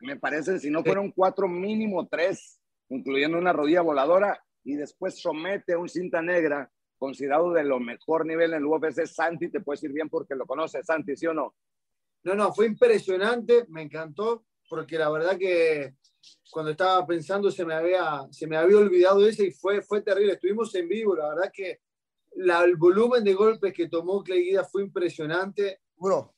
[0.00, 5.74] me parece, si no fueron cuatro, mínimo tres, incluyendo una rodilla voladora, y después somete
[5.74, 9.06] a un cinta negra, considerado de lo mejor nivel en el UFC.
[9.06, 11.54] Santi, te puedes ir bien porque lo conoces, Santi, ¿sí o no?
[12.24, 15.94] No, no, fue impresionante, me encantó, porque la verdad que
[16.50, 20.32] cuando estaba pensando se me había, se me había olvidado ese y fue, fue terrible.
[20.34, 21.80] Estuvimos en vivo, la verdad que
[22.36, 25.80] la- el volumen de golpes que tomó Clay Guida fue impresionante.
[25.96, 26.32] Bro,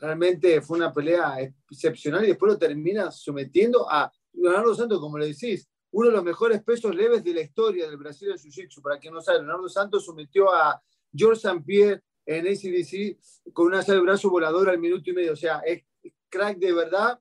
[0.00, 1.36] Realmente fue una pelea
[1.70, 6.24] excepcional y después lo termina sometiendo a Leonardo Santos, como le decís, uno de los
[6.24, 8.80] mejores pesos leves de la historia del Brasil en Jiu-Jitsu.
[8.82, 10.82] Para quien no sabe, Leonardo Santos sometió a
[11.14, 11.62] George St.
[11.64, 15.34] Pierre en ACDC con una sal de brazo volador al minuto y medio.
[15.34, 15.84] O sea, es
[16.32, 17.20] crack de verdad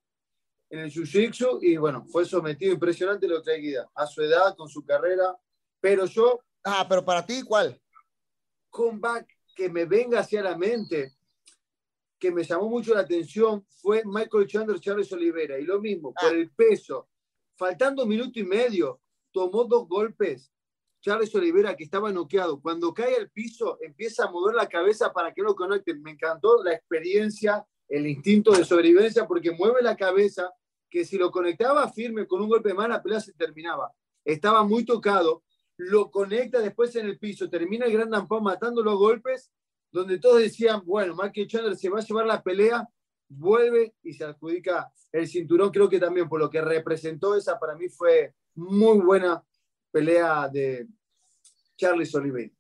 [0.70, 4.84] en el Jiu-Jitsu y bueno, fue sometido impresionante lo Guida a su edad, con su
[4.86, 5.38] carrera.
[5.82, 7.80] Pero yo, ah, pero para ti, ¿cuál?
[8.72, 11.14] comeback que me venga hacia la mente,
[12.18, 15.60] que me llamó mucho la atención, fue Michael Chandler, Charles Oliveira.
[15.60, 17.10] Y lo mismo, por el peso,
[17.58, 20.52] faltando un minuto y medio, tomó dos golpes.
[21.02, 25.34] Charles Oliveira, que estaba noqueado, cuando cae al piso, empieza a mover la cabeza para
[25.34, 26.02] que no conecten.
[26.02, 30.50] Me encantó la experiencia, el instinto de sobrevivencia, porque mueve la cabeza,
[30.90, 33.92] que si lo conectaba firme con un golpe más, la pelea se terminaba.
[34.24, 35.44] Estaba muy tocado,
[35.76, 39.52] lo conecta después en el piso, termina el Grand Pound matando los golpes,
[39.92, 42.88] donde todos decían, bueno, Michael Chandler se va a llevar la pelea,
[43.28, 47.76] vuelve y se adjudica el cinturón, creo que también por lo que representó esa para
[47.76, 49.44] mí fue muy buena
[49.92, 50.88] pelea de
[51.76, 52.54] Charles Oliveira.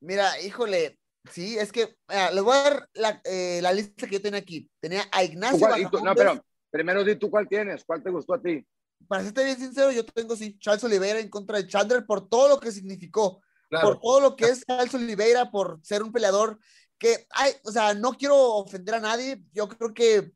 [0.00, 0.98] Mira, híjole,
[1.30, 4.40] sí, es que, mira, les voy a dar la, eh, la lista que yo tenía
[4.40, 4.68] aquí.
[4.80, 8.10] Tenía a ¿Tú Ignacio cuál- tú- no, pero primero di tú cuál tienes, cuál te
[8.10, 8.66] gustó a ti.
[9.08, 12.48] Para serte bien sincero, yo tengo sí, Charles Oliveira en contra de Chandler por todo
[12.48, 13.88] lo que significó, Claro.
[13.88, 16.58] por todo lo que es Charles Oliveira, por ser un peleador
[16.98, 20.30] que, ay, o sea, no quiero ofender a nadie, yo creo que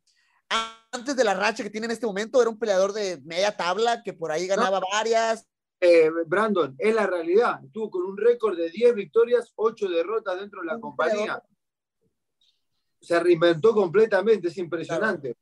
[0.91, 4.01] antes de la racha que tiene en este momento, era un peleador de media tabla,
[4.03, 5.47] que por ahí ganaba varias,
[5.79, 7.63] Eh, Brandon, es la realidad.
[7.63, 11.41] Estuvo con un récord de 10 victorias, 8 derrotas dentro de la compañía.
[12.99, 15.35] Se reinventó completamente, es impresionante.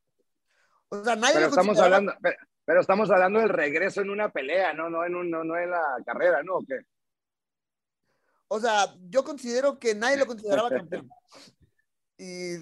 [0.89, 4.10] o sea, nadie Pero lo estamos consideraba- hablando, pero, pero estamos hablando del regreso en
[4.10, 6.56] una pelea, no, no en un, no, no en la carrera, ¿no?
[6.58, 6.80] ¿O qué?
[8.50, 10.69] O sea, yo considero que nadie lo consideraba
[11.04, 11.10] campeón.
[12.17, 12.58] Y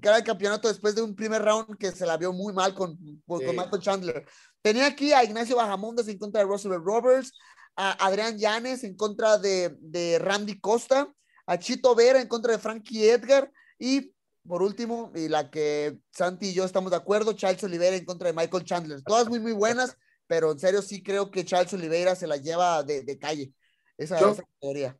[0.00, 2.96] gana el campeonato después de un primer round que se la vio muy mal con,
[3.26, 3.46] con, Sí.
[3.46, 4.26] con Michael Chandler.
[4.62, 7.32] Tenía aquí a Ignacio Bajamondes en contra de Russell Roberts,
[7.76, 11.12] a Adrián Llanes en contra de, de Randy Costa,
[11.46, 14.12] a Chito Vera en contra de Frankie Edgar y
[14.46, 18.26] por último, y la que Santi y yo estamos de acuerdo, Charles Oliveira en contra
[18.26, 19.00] de Michael Chandler.
[19.02, 22.82] Todas muy, muy buenas, pero en serio sí creo que Charles Oliveira se la lleva
[22.82, 23.52] de, de calle,
[23.96, 24.98] esa, Yo- esa categoría.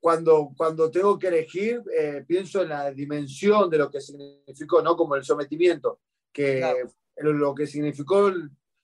[0.00, 4.96] Cuando, cuando tengo que elegir, eh, pienso en la dimensión de lo que significó, ¿no?
[4.96, 6.00] Como el sometimiento,
[6.32, 6.90] que Claro.
[7.34, 8.32] lo, que significó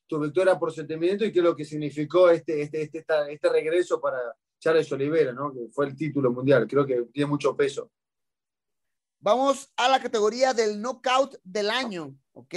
[0.06, 3.98] tu victoria por sometimiento y que lo que significó este, este, este, esta- este regreso
[4.00, 4.18] para
[4.58, 5.52] Charles Oliveira, ¿no?
[5.54, 6.66] Que fue el título mundial.
[6.68, 7.90] Creo que tiene mucho peso.
[9.18, 12.54] Vamos a la categoría del knockout del año, ¿ok?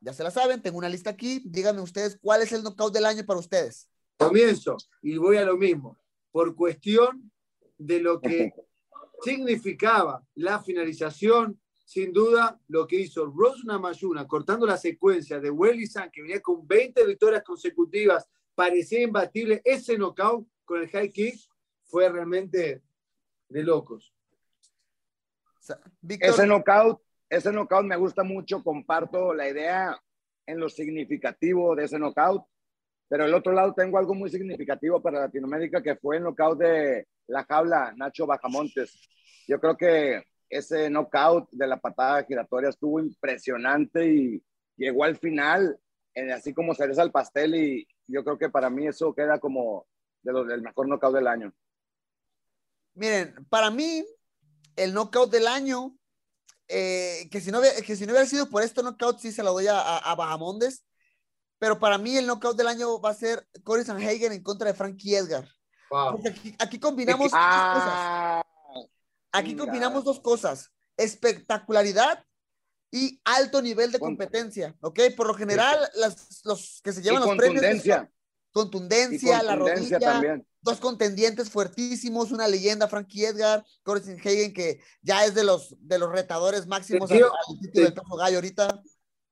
[0.00, 1.40] Ya se la saben, tengo una lista aquí.
[1.44, 3.88] Díganme ustedes cuál es el knockout del año para ustedes.
[4.18, 5.96] Comienzo y voy a lo mismo.
[6.32, 7.30] Por cuestión
[7.78, 8.52] de lo que
[9.22, 15.86] significaba la finalización, sin duda, lo que hizo Rose Namayuna, cortando la secuencia de Welly
[15.86, 19.62] San, que venía con 20 victorias consecutivas, parecía imbatible.
[19.64, 21.40] Ese knockout con el high kick
[21.84, 22.82] fue realmente
[23.48, 24.12] de locos.
[26.08, 29.98] Ese knockout, ese knockout me gusta mucho, comparto la idea
[30.46, 32.44] en lo significativo de ese knockout,
[33.08, 37.08] pero el otro lado tengo algo muy significativo para Latinoamérica que fue el knockout de
[37.26, 39.00] la jaula Nacho Bajamontes.
[39.46, 44.42] Yo creo que ese knockout de la patada giratoria estuvo impresionante y
[44.76, 45.78] llegó al final,
[46.14, 49.86] eh, así como cereza al pastel y yo creo que para mí eso queda como
[50.22, 51.52] de los, del mejor knockout del año.
[52.94, 54.04] miren, para mí,
[54.76, 55.96] el knockout del año,
[56.68, 59.52] eh, que, si no, que si no hubiera sido por este knockout, sí se lo
[59.52, 60.38] doy a, a.
[61.58, 64.74] Pero para mí, el knockout del año va a ser Corey Sanhagen en contra de
[64.74, 65.48] Frankie Edgar.
[65.90, 66.12] Wow.
[66.12, 67.42] Porque aquí, aquí combinamos dos cosas.
[67.44, 68.44] Ah,
[69.32, 69.66] Aquí Chingada.
[69.66, 72.24] combinamos dos cosas, espectacularidad
[72.90, 75.00] y alto nivel de competencia, ¿ok?
[75.16, 77.60] Por lo general, las- los que se llevan los premios...
[77.62, 77.96] contundencia.
[77.98, 78.12] son
[78.50, 80.46] Contundencia, la rodilla, también.
[80.62, 85.98] dos contendientes fuertísimos, una leyenda, Frankie Edgar, Corey Hagen, que ya es de los, de
[85.98, 88.82] los retadores máximos Te al, quiero- al título del te- peso gallo ahorita.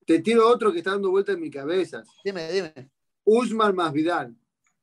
[0.07, 2.03] Te tiro otro que está dando vuelta en mi cabeza.
[2.25, 2.91] Dime, dime.
[3.25, 4.35] Usman más Vidal.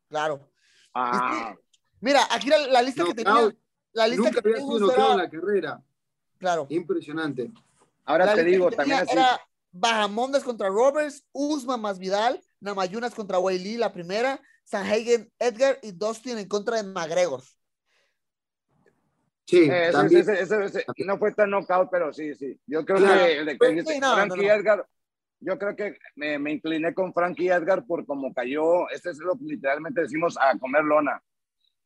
[0.10, 0.52] Claro.
[0.94, 1.56] Ah,
[2.02, 3.32] Mira, aquí la, la lista que tenía.
[3.34, 3.58] Knockout.
[3.94, 5.84] La lista Nunca que había sido knockout en era- la carrera.
[6.38, 6.68] Claro.
[6.70, 7.52] Impresionante.
[8.06, 9.14] ahora La te digo, también así.
[9.14, 9.40] era
[9.72, 16.38] Bahamondes contra Roberts, Usman más Vidal, Namayunas contra Weili la primera, Sanhagen Edgar y Dustin
[16.38, 17.42] en contra de McGregor.
[19.46, 20.22] Sí, Eh, ese- también.
[20.22, 22.60] ese- ese- ese- no fue tan knockout, pero sí, sí.
[22.68, 23.26] Yo creo Claro.
[23.26, 23.52] que el de
[23.86, 24.54] Sí, no, Frankie no, no.
[24.54, 24.88] Edgar,
[25.46, 28.90] yo creo que me, me incliné con Frankie Edgar por cómo cayó.
[28.90, 31.22] Este es lo que literalmente decimos a comer lona.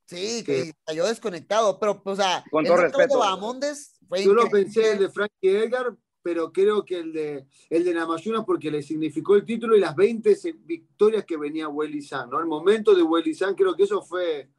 [0.05, 0.43] Sí, Sí.
[0.43, 3.13] que cayó desconectado, pero, o sea, Con el todo respeto.
[3.15, 4.71] de Bahamondes fue Yo lo increíble.
[4.73, 8.81] pensé el de Frankie Edgar, pero creo que el de, el de Namayunas porque le
[8.81, 12.39] significó el título y las 20 se- victorias que venía Welly San, ¿no?
[12.39, 14.49] El momento de Welly San, creo que eso fue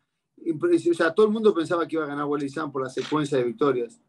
[0.45, 0.91] impresionante.
[0.91, 3.39] O sea, todo el mundo pensaba que iba a ganar Welly San por la secuencia
[3.39, 4.01] de victorias.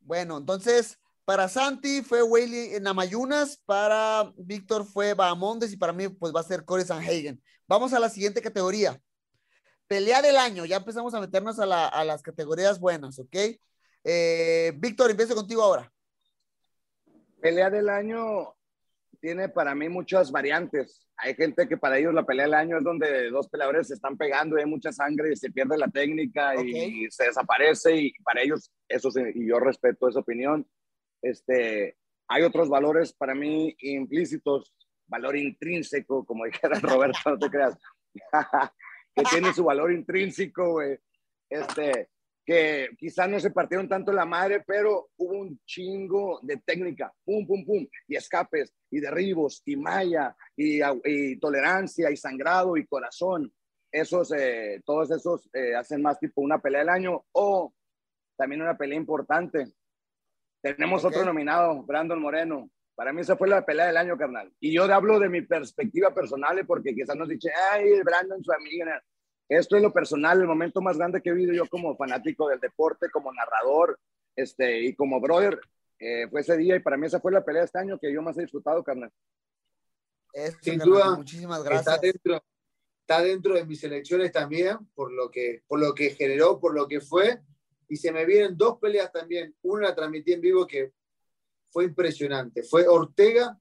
[0.00, 0.98] Bueno, entonces,
[1.30, 6.42] para Santi fue Weili Namayunas, para Víctor fue Bahamondes y para mí pues va a
[6.42, 7.40] ser Corey Sanhagen.
[7.68, 9.00] Vamos a la siguiente categoría.
[9.86, 13.36] Pelea del año, ya empezamos a meternos a, la- a las categorías buenas, ¿ok?
[14.02, 15.92] Eh, Víctor, empiezo contigo ahora.
[17.40, 18.52] Pelea del año
[19.20, 21.06] tiene para mí muchas variantes.
[21.16, 24.16] Hay gente que para ellos la pelea del año es donde dos peleadores se están
[24.16, 28.42] pegando y hay mucha sangre y se pierde la técnica y se desaparece y para
[28.42, 30.66] ellos eso y yo respeto esa opinión.
[31.22, 31.96] Este,
[32.28, 34.74] hay otros valores para mí implícitos,
[35.06, 37.76] valor intrínseco, como dijera Roberto, no te creas,
[39.14, 40.98] que tiene su valor intrínseco, güey.
[41.48, 42.08] Este,
[42.44, 47.46] que quizás no se partieron tanto la madre, pero hubo un chingo de técnica, pum,
[47.46, 53.52] pum, pum, y escapes, y derribos, y malla, y, tolerancia, y sangrado, y corazón.
[53.92, 57.72] Esos, eh, todos esos eh, hacen más tipo una pelea del año o
[58.36, 59.72] también una pelea importante.
[60.62, 61.10] Tenemos Ok.
[61.12, 62.70] otro nominado, Brandon Moreno.
[62.94, 64.52] Para mí esa fue la pelea del año, carnal.
[64.60, 68.52] Y yo hablo de mi perspectiva personal, eh, porque quizás nos dice, ay, Brandon, su
[68.52, 69.02] amiga.
[69.48, 72.60] Esto es lo personal, el momento más grande que he vivido yo como fanático del
[72.60, 73.98] deporte, como narrador
[74.36, 75.60] este, y como brother.
[75.98, 78.12] eh, fue ese día y para mí esa fue la pelea de este año que
[78.12, 79.10] yo más he disfrutado, carnal.
[80.62, 82.00] Sin carnal, duda, Muchísimas Está gracias.
[82.00, 82.44] dentro,
[83.00, 86.86] está dentro de mis elecciones también, por lo, que, por lo que generó, por lo
[86.86, 87.40] que fue.
[87.90, 89.54] Y se me vienen dos peleas también.
[89.62, 90.92] Una la transmití en vivo que
[91.70, 92.62] fue impresionante.
[92.62, 93.58] Fue Ortega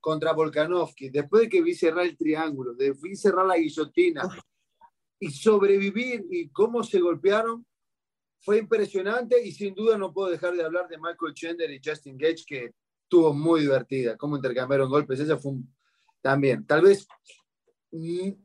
[0.00, 1.10] contra Volkanovski.
[1.10, 4.22] Después de que vi cerrar el triángulo, de vi cerrar la guillotina
[5.20, 7.64] y sobrevivir y cómo se golpearon,
[8.40, 9.40] fue impresionante.
[9.46, 12.74] Y sin duda no puedo dejar de hablar de Michael Chandler y Justin Gage, que
[13.04, 14.16] estuvo muy divertida.
[14.16, 15.20] Cómo intercambiaron golpes.
[15.20, 15.74] Esa fue un-
[16.22, 16.66] también.
[16.66, 17.06] Tal vez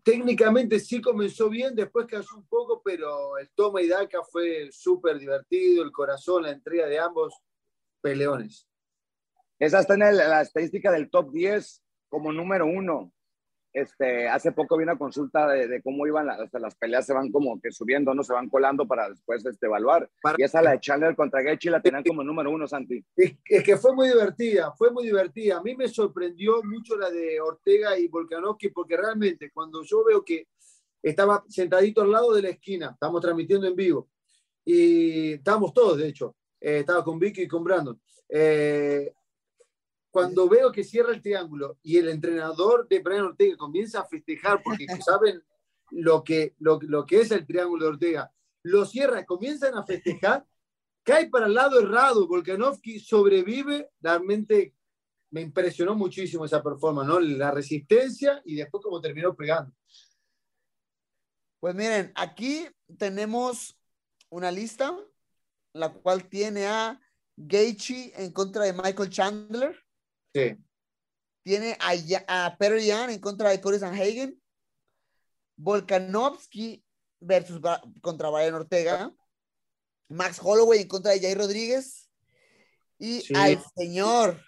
[0.03, 5.17] técnicamente sí comenzó bien, después cayó un poco, pero el toma y daca fue súper
[5.17, 7.33] divertido, el corazón, la entrega de ambos
[8.01, 8.67] peleones.
[9.57, 13.13] Esa está en la estadística del top 10 como número uno.
[13.77, 17.13] Este, hace poco vi una consulta de, de cómo iban las, hasta las peleas, se
[17.13, 20.09] van como que subiendo, no se van colando para después este, evaluar.
[20.19, 23.05] Para- Y esa la de Chandler contra Gaethje la tenían como número uno, Santi.
[23.15, 25.57] Es, es que fue muy divertida, fue muy divertida.
[25.57, 30.25] A mí me sorprendió mucho la de Ortega y Volkanovski, porque realmente cuando yo veo
[30.25, 30.47] que
[31.03, 34.09] estaba sentadito al lado de la esquina, estamos transmitiendo en vivo,
[34.65, 38.01] y estábamos todos, de hecho, eh, estaba con Vicky y con Brandon.
[38.27, 39.13] Eh,
[40.17, 44.63] cuando veo que cierra el triángulo y el entrenador de Brian Ortega comienza a festejar,
[44.63, 45.43] porque saben
[45.91, 50.43] lo que, lo, lo que es el triángulo de Ortega, lo cierra, comienzan a festejar,
[51.03, 54.73] cae para el lado errado, Volkanovski sobrevive, realmente
[55.29, 57.19] me impresionó muchísimo esa performance, ¿no?
[57.19, 59.71] La resistencia y después cómo terminó pegando.
[61.59, 63.79] Pues miren, aquí tenemos
[64.29, 64.97] una lista,
[65.73, 66.99] la cual tiene a
[67.35, 69.86] Gaethje en contra de Michael Chandler,
[70.33, 70.55] Sí.
[71.43, 74.41] tiene a, a Peter en contra de Corey Sanhagen,
[75.55, 76.83] Volkanovski
[77.19, 77.59] versus
[78.01, 79.11] contra Brian Ortega,
[80.09, 82.09] Max Holloway en contra de Jair Rodríguez
[82.99, 83.33] y Sí.
[83.35, 84.41] al señor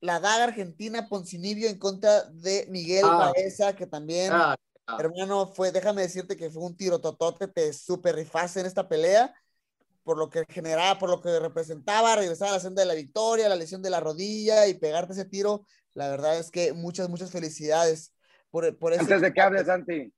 [0.00, 3.32] la daga argentina Poncinibio en contra de Miguel Ah.
[3.34, 4.54] Baeza, que también Ah,
[4.86, 4.96] ah.
[5.00, 9.34] Hermano, fue, déjame decirte que fue un tiro totote, te super rifaste en esta pelea,
[10.06, 13.48] por lo que generaba, por lo que representaba, regresar a la senda de la victoria,
[13.48, 15.66] la lesión de la rodilla y pegarte ese tiro.
[15.94, 18.14] La verdad es que muchas, muchas felicidades
[18.48, 20.14] por, por ese Antes de que hables, Santi,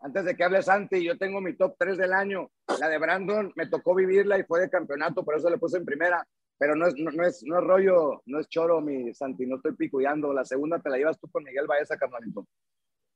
[0.00, 2.50] antes de que hables, Santi, yo tengo mi top 3 del año.
[2.80, 5.84] La de Brandon me tocó vivirla y fue de campeonato, por eso le puse en
[5.84, 6.26] primera.
[6.56, 9.56] Pero no es, no, no es, no es rollo, no es choro, mi Santi, no
[9.56, 10.32] estoy picudeando.
[10.32, 12.46] La segunda te la llevas tú con Miguel Baeza, carnalito.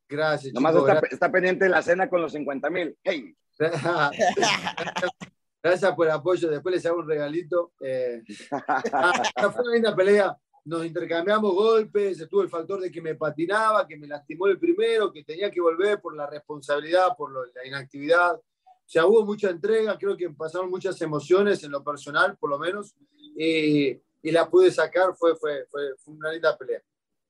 [0.07, 2.95] Gracias, Nomás chicos, está, está pendiente la cena con los 50 mil.
[3.03, 3.34] Hey,
[5.62, 5.94] gracias.
[5.94, 6.50] Por el apoyo.
[6.50, 7.72] Después les hago un regalito.
[7.80, 10.36] Eh, ah, fue una linda pelea.
[10.64, 15.11] nos intercambiamos golpes, estuvo el factor de que me patinaba, que me lastimó el primero,
[15.12, 18.34] que tenía que volver por la responsabilidad, por la inactividad.
[18.34, 22.58] O sea, hubo mucha entrega, creo que pasaron muchas emociones en lo personal, por lo
[22.58, 22.96] menos,
[23.36, 23.90] y,
[24.22, 26.82] y la pude sacar, fue, fue, fue, una linda pelea.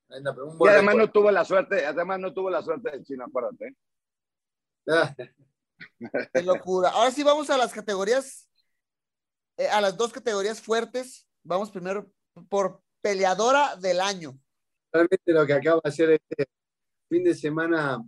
[0.09, 3.77] y además no tuvo la suerte, además no tuvo la suerte de China, acuérdate.
[6.33, 6.91] Qué locura.
[6.91, 8.49] Ahora sí vamos a las categorías,
[9.57, 11.27] eh, a las dos categorías fuertes.
[11.43, 12.13] Vamos primero
[12.49, 14.39] por peleadora del año.
[14.93, 16.47] Realmente lo que acaba de hacer este
[17.09, 18.03] fin de semana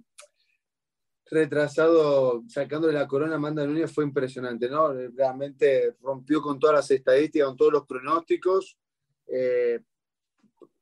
[1.26, 4.92] retrasado sacándole la corona a Amanda Núñez fue impresionante, ¿no?
[4.92, 8.76] Realmente rompió con todas las estadísticas, con todos los pronósticos.
[9.26, 9.80] Eh,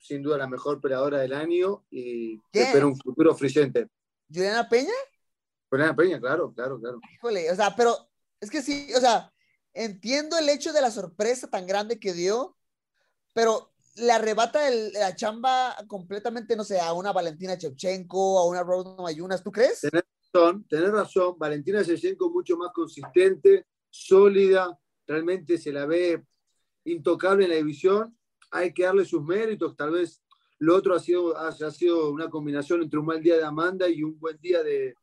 [0.00, 3.88] sin duda la mejor peleadora del año y espero un futuro fluyente.
[4.32, 4.92] ¿Juliana Peña?
[5.70, 7.00] Juliana Peña, claro, claro, claro.
[7.14, 7.96] Híjole, o sea, pero
[8.40, 9.32] es que sí, o sea,
[9.72, 12.56] entiendo el hecho de la sorpresa tan grande que dio,
[13.32, 18.90] pero le arrebata la chamba completamente, no sé, a una Valentina Chevchenko, a una Rose
[19.00, 19.80] Mayunas, ¿tú crees?
[19.80, 21.36] Tenés razón, tenés razón.
[21.38, 26.24] Valentina Chevchenko mucho más consistente, sólida, realmente se la ve
[26.84, 28.16] intocable en la división.
[28.50, 30.22] Hay que darle sus méritos, tal vez
[30.58, 34.02] lo otro ha sido, ha, sido una combinación entre un mal día de Amanda y
[34.02, 34.94] un buen día de...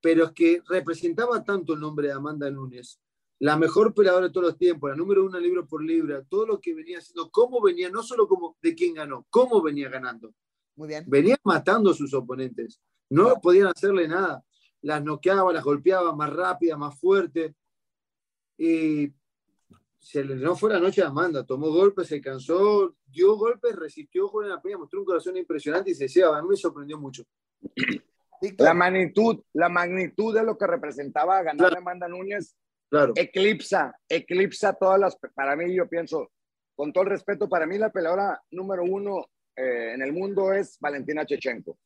[0.00, 3.00] Pero es que representaba tanto el nombre de Amanda Núñez
[3.40, 6.60] la mejor peleadora de todos los tiempos, la número uno libro por libra, todo lo
[6.60, 10.34] que venía haciendo, cómo venía, no solo como de quién ganó, cómo venía ganando.
[10.74, 11.04] Muy bien.
[11.06, 12.80] Venía matando a sus oponentes.
[13.10, 14.44] No podían hacerle nada.
[14.82, 17.54] Las noqueaba, las golpeaba más rápida, más fuerte.
[18.56, 19.12] Y
[19.98, 21.44] se le no fue la noche de Amanda.
[21.44, 25.94] Tomó golpes, se cansó, dio golpes, resistió con la peña, mostró un corazón impresionante y
[25.94, 27.24] se decía, a mí me sorprendió mucho.
[28.58, 32.56] La magnitud, la magnitud de lo que representaba ganar a Amanda Núñez
[32.90, 33.12] Claro.
[33.16, 36.30] Eclipsa, eclipsa todas las, para mí yo pienso,
[36.74, 40.78] con todo el respeto, para mí la peleadora número uno eh, en el mundo es
[40.80, 41.78] Valentina Chechenko.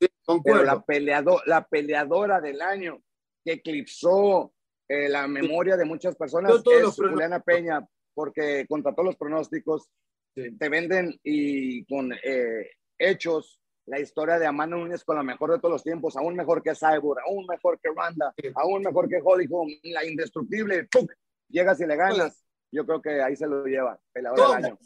[0.44, 3.02] Pero la, peleado, la peleadora del año
[3.44, 4.52] que eclipsó
[4.88, 7.84] eh, la memoria de muchas personas es Juliana Peña,
[8.14, 9.90] porque contra todos los pronósticos
[10.34, 15.58] te venden y con eh, hechos la historia de Amanda Núñez con la mejor de
[15.58, 19.48] todos los tiempos, aún mejor que Cyborg, aún mejor que Randa, aún mejor que Holly
[19.84, 21.10] la indestructible, ¡puc!
[21.48, 22.44] llegas y le ganas.
[22.70, 24.78] Yo creo que ahí se lo lleva, el año.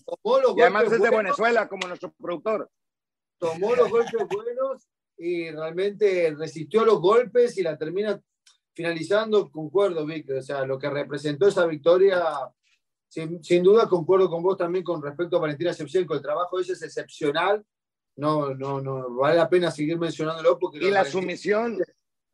[0.57, 2.69] Y además es de Venezuela, como nuestro productor.
[3.39, 8.21] Tomó los golpes buenos y realmente resistió los golpes y la termina
[8.75, 10.39] finalizando, concuerdo, Víctor.
[10.39, 12.25] O sea, lo que representó esa victoria,
[13.07, 16.15] sin, sin duda concuerdo con vos también con respecto a Valentina Shevchenko.
[16.15, 17.65] El trabajo de ella es excepcional
[18.17, 20.79] no, no, no, vale la pena seguir mencionándolo porque...
[20.79, 21.79] Y la sumisión,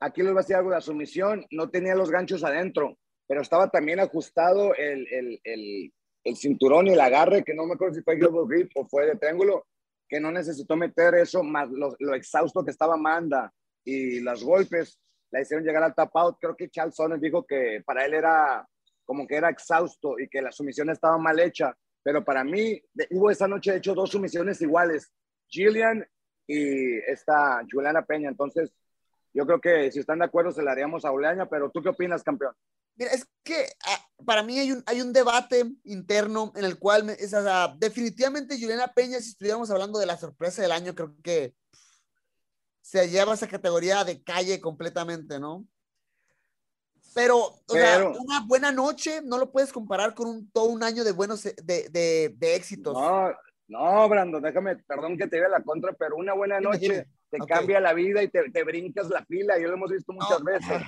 [0.01, 3.69] aquí les voy a decir algo, la sumisión no tenía los ganchos adentro, pero estaba
[3.69, 5.93] también ajustado el, el, el,
[6.25, 9.07] el cinturón y el agarre, que no me acuerdo si fue global grip o fue
[9.07, 9.67] de triángulo,
[10.09, 13.53] que no necesitó meter eso, más lo, lo exhausto que estaba Manda
[13.85, 14.99] y los golpes,
[15.33, 16.37] la hicieron llegar al tap out.
[16.41, 18.67] Creo que Charles Sonnen dijo que para él era
[19.05, 22.81] como que era exhausto y que la sumisión estaba mal hecha, pero para mí
[23.11, 25.11] hubo esa noche hecho dos sumisiones iguales
[25.53, 26.09] Gillian
[26.47, 28.29] y esta Juliana Peña.
[28.29, 28.73] Entonces,
[29.35, 31.91] yo creo que si están de acuerdo se la haríamos a Oleaña, pero ¿tú qué
[31.91, 32.55] opinas, campeón?
[32.97, 37.09] Mira, es que ah, para mí hay un, hay un debate interno en el cual,
[37.11, 37.35] es,
[37.79, 41.55] definitivamente Juliana Peña, si estuviéramos hablando de la sorpresa del año, creo que
[42.83, 45.67] se lleva esa categoría de calle completamente, ¿no?
[47.15, 51.05] Pero, o sea, una buena noche no lo puedes comparar con un, todo un año
[51.05, 52.95] de buenos, de, de, de éxitos.
[52.95, 53.31] No,
[53.73, 57.81] no, Brando, déjame, perdón que te diga la contra, pero una buena noche te cambia
[57.81, 59.59] la vida y te, te, brincas la fila.
[59.59, 60.83] Yo lo hemos visto muchas veces.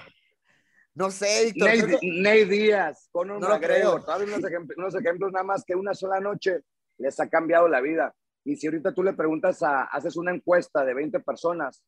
[0.95, 1.99] No sé, Víctor.
[2.03, 6.21] Ney, Díaz, con un no McGregor, unos, ejemplos, unos ejemplos nada más que una sola
[6.21, 6.61] noche
[6.99, 8.15] les ha cambiado la vida.
[8.45, 11.83] Y si ahorita tú le preguntas, a, haces una encuesta de 20 personas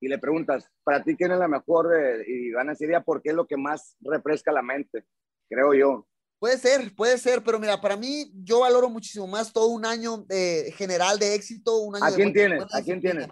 [0.00, 3.22] y le preguntas, para ti quién es la mejor, eh, y van a decir por
[3.22, 5.06] qué es lo que más refresca la mente,
[5.48, 6.06] creo yo.
[6.42, 10.24] Puede ser, puede ser, pero mira, para mí yo valoro muchísimo más todo un año
[10.26, 11.78] de general de éxito.
[11.78, 12.64] Un año ¿A quién tienes?
[12.74, 13.28] ¿A quién tienes?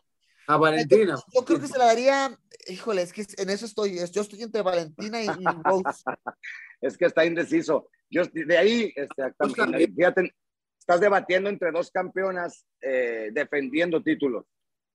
[0.46, 1.16] A Valentina.
[1.34, 2.38] Yo, creo que se la daría,
[2.68, 6.04] híjole, es que en eso estoy, yo estoy entre Valentina y, Rose.
[6.80, 7.88] es que está indeciso.
[8.08, 9.34] Yo de ahí, este,
[9.92, 10.32] fíjate,
[10.78, 14.46] estás debatiendo entre dos campeonas eh, defendiendo títulos.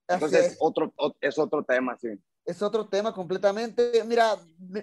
[0.08, 0.58] Entonces, es.
[0.62, 2.18] Otro, es otro tema, sí.
[2.46, 4.06] Es otro tema completamente.
[4.06, 4.38] Mira,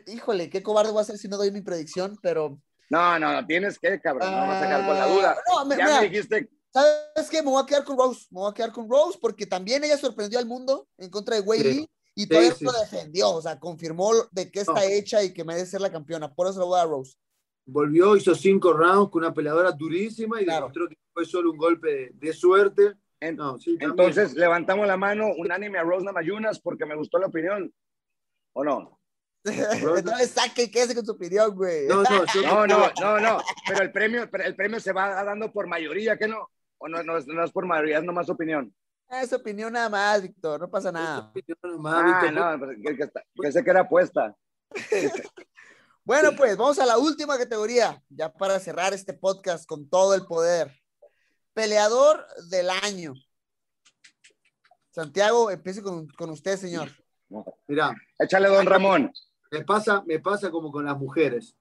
[0.07, 2.61] híjole, qué cobarde voy a ser si no doy mi predicción, pero
[2.93, 5.37] no, no, no tienes que, cabrón, no vas a quedar con la duda.
[5.57, 6.51] Ah, no, ya me dijiste.
[6.71, 7.43] ¿Sabes qué?
[7.43, 9.97] Me voy a quedar con Rose, me voy a quedar con Rose porque también ella
[9.97, 14.51] sorprendió al mundo en contra de Wei y todavía lo defendió, o sea, confirmó de
[14.51, 17.17] que está hecha y que merece ser la campeona, por eso lo voy a Rose.
[17.65, 22.11] Volvió, hizo cinco rounds con una peleadora durísima y demostró que fue solo un golpe
[22.13, 22.93] de, suerte.
[23.21, 23.79] En- No, sí.
[23.81, 27.73] Entonces, levantamos la mano, unánime a Rosna Mayunas, porque me gustó la opinión.
[28.55, 29.02] ¿O no?
[29.45, 31.87] No me saque, quédese con su opinión, güey.
[31.89, 33.39] No, no, No, no, no, no.
[33.67, 36.49] Pero el premio, pero el premio se va dando por mayoría, ¿qué no?
[36.79, 38.75] O no, no, es, no es por mayoría, es nomás opinión.
[39.09, 41.33] Es opinión nada más, Víctor, no pasa nada.
[41.63, 44.35] nomás, Ah, Víctor, no, pues, que, que está- pensé que era apuesta.
[46.05, 50.27] Bueno, pues vamos a la última categoría, ya para cerrar este podcast con todo el
[50.27, 50.77] poder.
[51.55, 53.15] Peleador del año.
[54.91, 56.89] Santiago, empiece con, con usted, señor.
[57.69, 59.13] Mirá, Échale, don Ramón.
[59.53, 61.55] Me pasa, me pasa como con las mujeres.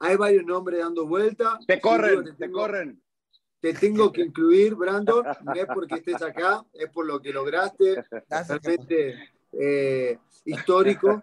[0.00, 1.58] Hay varios nombres dando vuelta.
[1.66, 3.00] Te corren, te tengo- corren.
[3.60, 5.22] Te tengo que incluir, Brandon.
[5.44, 8.02] No es porque estés acá, es por lo que lograste.
[8.28, 11.22] Gracias, realmente eh, histórico.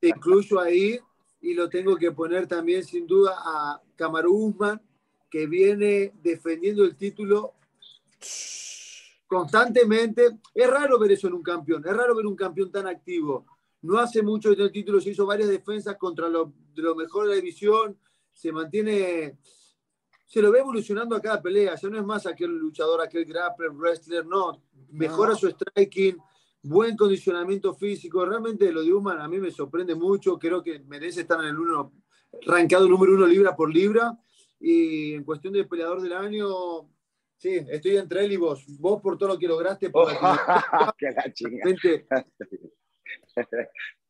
[0.00, 0.98] Te incluyo ahí
[1.40, 4.82] y lo tengo que poner también sin duda a Kamaru Usman,
[5.30, 7.54] que viene defendiendo el título
[9.28, 10.38] constantemente.
[10.54, 13.46] Es raro ver eso en un campeón, es raro ver un campeón tan activo.
[13.82, 17.24] No hace mucho en el título se hizo varias defensas contra lo, de lo mejor
[17.24, 17.98] de la división,
[18.32, 19.38] se mantiene,
[20.24, 23.70] se lo ve evolucionando a cada pelea, ya no es más aquel luchador, aquel grappler,
[23.70, 25.36] wrestler, no, mejora No.
[25.36, 26.16] su striking,
[26.62, 31.20] buen condicionamiento físico, realmente lo de Human a mí me sorprende mucho, creo que merece
[31.20, 31.92] estar en el uno,
[32.46, 34.18] rankeado número uno libra por libra,
[34.60, 36.48] y en cuestión de peleador del año,
[37.36, 41.32] sí, estoy entre él y vos, vos por todo lo que lograste, por que la
[41.32, 41.64] chinga.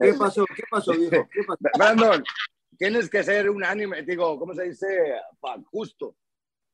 [0.01, 0.45] ¿Qué pasó?
[0.55, 1.29] ¿Qué pasó, viejo?
[1.33, 1.59] ¿Qué pasó?
[1.79, 2.25] Brandon,
[2.79, 4.87] tienes que ser unánime, digo, ¿cómo se dice?
[5.71, 6.17] Justo.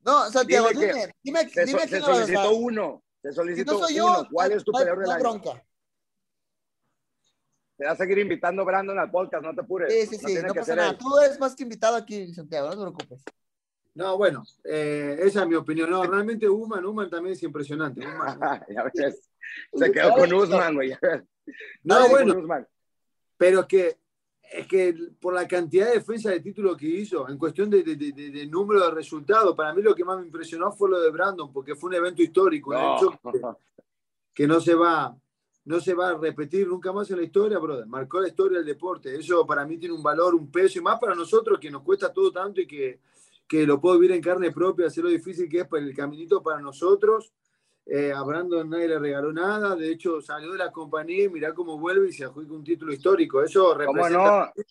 [0.00, 3.02] No, Santiago, Dile que- dime, dime, Se, dime se vas solicitó uno.
[3.22, 4.22] Se Si solicitó no soy uno.
[4.22, 5.40] yo, ¿Cuál es tu no peleador del no hay año?
[5.40, 5.64] bronca.
[7.76, 9.92] Te va a seguir invitando Brandon al podcast, no te apures.
[9.92, 10.90] Sí, sí, sí, no pasa nada.
[10.90, 10.98] él.
[10.98, 13.24] Tú eres más que invitado aquí, Santiago, no te preocupes.
[13.94, 15.88] No, bueno, eh, esa es mi opinión.
[15.90, 18.00] No, realmente Human, Human también es impresionante.
[18.06, 19.30] Human- ya ves.
[19.72, 20.92] Se quedó con Usman, güey.
[21.82, 22.64] No, Dale, bueno,
[23.36, 23.96] pero es que,
[24.52, 27.96] es que por la cantidad de defensa de título que hizo, en cuestión de, de-
[27.96, 31.52] de- número de resultados, para mí lo que más me impresionó fue lo de Brandon,
[31.52, 32.96] porque fue un evento histórico, un No.
[32.96, 33.40] hecho que,
[34.32, 35.16] que no se va
[35.66, 37.86] no se va a repetir nunca más en la historia, brother.
[37.86, 39.14] Marcó la historia del deporte.
[39.18, 42.12] Eso para mí tiene un valor, un peso, y más para nosotros que nos cuesta
[42.12, 43.00] todo tanto y que,
[43.48, 46.42] que lo puedo vivir en carne propia, hacer lo difícil que es para el caminito
[46.42, 47.32] para nosotros.
[47.86, 51.52] Eh, a Brandon nadie le regaló nada, de hecho salió de la compañía y mirá
[51.52, 53.42] cómo vuelve y se adjudica un título histórico.
[53.42, 54.52] Eso ¿Cómo representa...
[54.56, 54.64] no?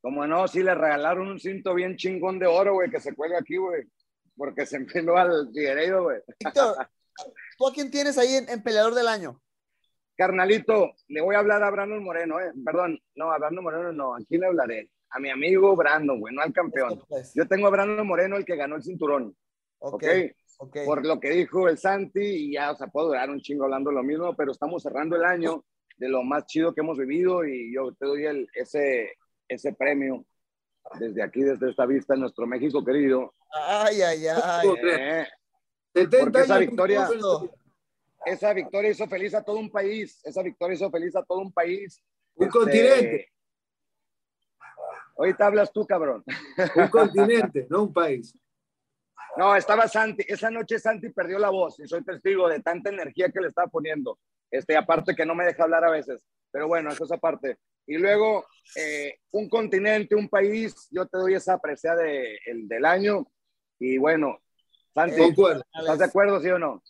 [0.00, 0.46] ¿Cómo no?
[0.46, 3.84] Sí, le regalaron un cinto bien chingón de oro, güey, que se cuelga aquí, güey.
[4.36, 6.18] Porque se empinó al Figueiredo, güey.
[6.38, 6.76] Víctor,
[7.58, 9.40] ¿tú a quién tienes ahí en, en peleador del año?
[10.16, 12.52] Carnalito, le voy a hablar a Brandon Moreno, eh.
[12.64, 14.14] Perdón, no, a Brandon Moreno no.
[14.14, 14.90] ¿A quién le hablaré?
[15.10, 17.02] A mi amigo Brandon, güey, no al campeón.
[17.08, 19.36] Pues, Yo tengo a Brandon Moreno, el que ganó el cinturón,
[19.78, 20.04] ok, ¿ok?
[20.58, 20.76] Ok.
[20.84, 23.90] Por lo que dijo el Santi, y ya, o sea, puedo durar un chingo hablando
[23.90, 25.64] lo mismo, pero estamos cerrando el año
[25.96, 29.12] de lo más chido que hemos vivido y yo te doy el, ese,
[29.48, 30.24] ese premio
[31.00, 33.34] desde aquí, desde esta vista, en nuestro México querido.
[33.52, 34.68] Ay, ay, ay.
[34.90, 35.26] Eh,
[35.94, 37.08] 70 Porque esa victoria-
[38.26, 41.52] esa victoria hizo feliz a todo un país, esa victoria hizo feliz a todo un
[41.52, 42.02] país.
[42.34, 43.28] Un Este, continente.
[45.16, 46.22] Ahorita hablas tú, cabrón.
[46.76, 48.32] un continente, no un país.
[49.36, 50.24] No, estaba Santi.
[50.26, 53.68] Esa noche Santi perdió la voz y soy testigo de tanta energía que le estaba
[53.68, 54.18] poniendo.
[54.50, 56.20] Este, aparte que no me deja hablar a veces.
[56.50, 57.58] Pero bueno, eso es aparte.
[57.86, 62.84] Y luego, eh, un continente, un país, yo te doy esa apreciada de, el, del
[62.84, 63.26] año.
[63.78, 64.40] Y bueno,
[64.92, 66.82] Santi, Concuerdo, ¿estás de acuerdo, sí o no?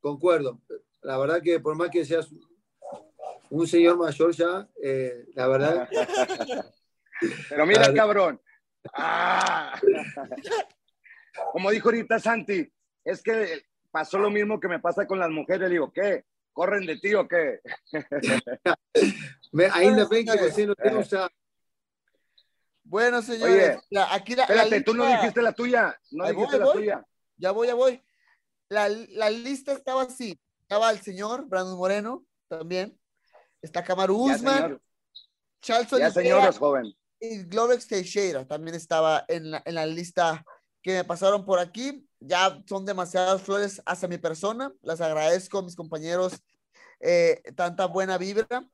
[0.00, 0.60] concuerdo.
[1.00, 2.30] La verdad que por más que seas
[3.48, 5.88] un señor mayor ya, eh, la verdad,
[7.48, 8.40] Pero mira, cabrón.
[8.92, 9.80] Ah.
[11.52, 12.70] Como dijo ahorita Santi,
[13.04, 15.62] es que pasó lo mismo que me pasa con las mujeres.
[15.68, 16.24] Le digo, ¿qué?
[16.52, 17.60] ¿Corren de ti o qué?
[19.72, 20.54] ainda bem que señores.
[20.54, 21.34] você não tem saco.
[22.84, 25.98] Bueno, señores, Oye, la- aquí la, la Espérate, tú no dijiste la tuya.
[26.12, 26.74] No Ahí dijiste voy, la voy.
[26.76, 27.06] tuya.
[27.38, 28.02] Ya voy, ya voy.
[28.68, 30.38] La, la lista estaba así.
[30.60, 32.98] Estaba el señor Brandon Moreno también.
[33.62, 34.80] Está Kamaru Ya, Usman, señor.
[35.62, 36.94] Charles Ya, joven.
[37.20, 40.44] y Glorex Teixeira también estaba en la, en la lista
[40.84, 42.06] que me pasaron por aquí.
[42.20, 44.72] Ya son demasiadas flores hacia mi persona.
[44.82, 46.34] Las agradezco mis compañeros
[47.00, 48.68] eh, tanta buena vibra.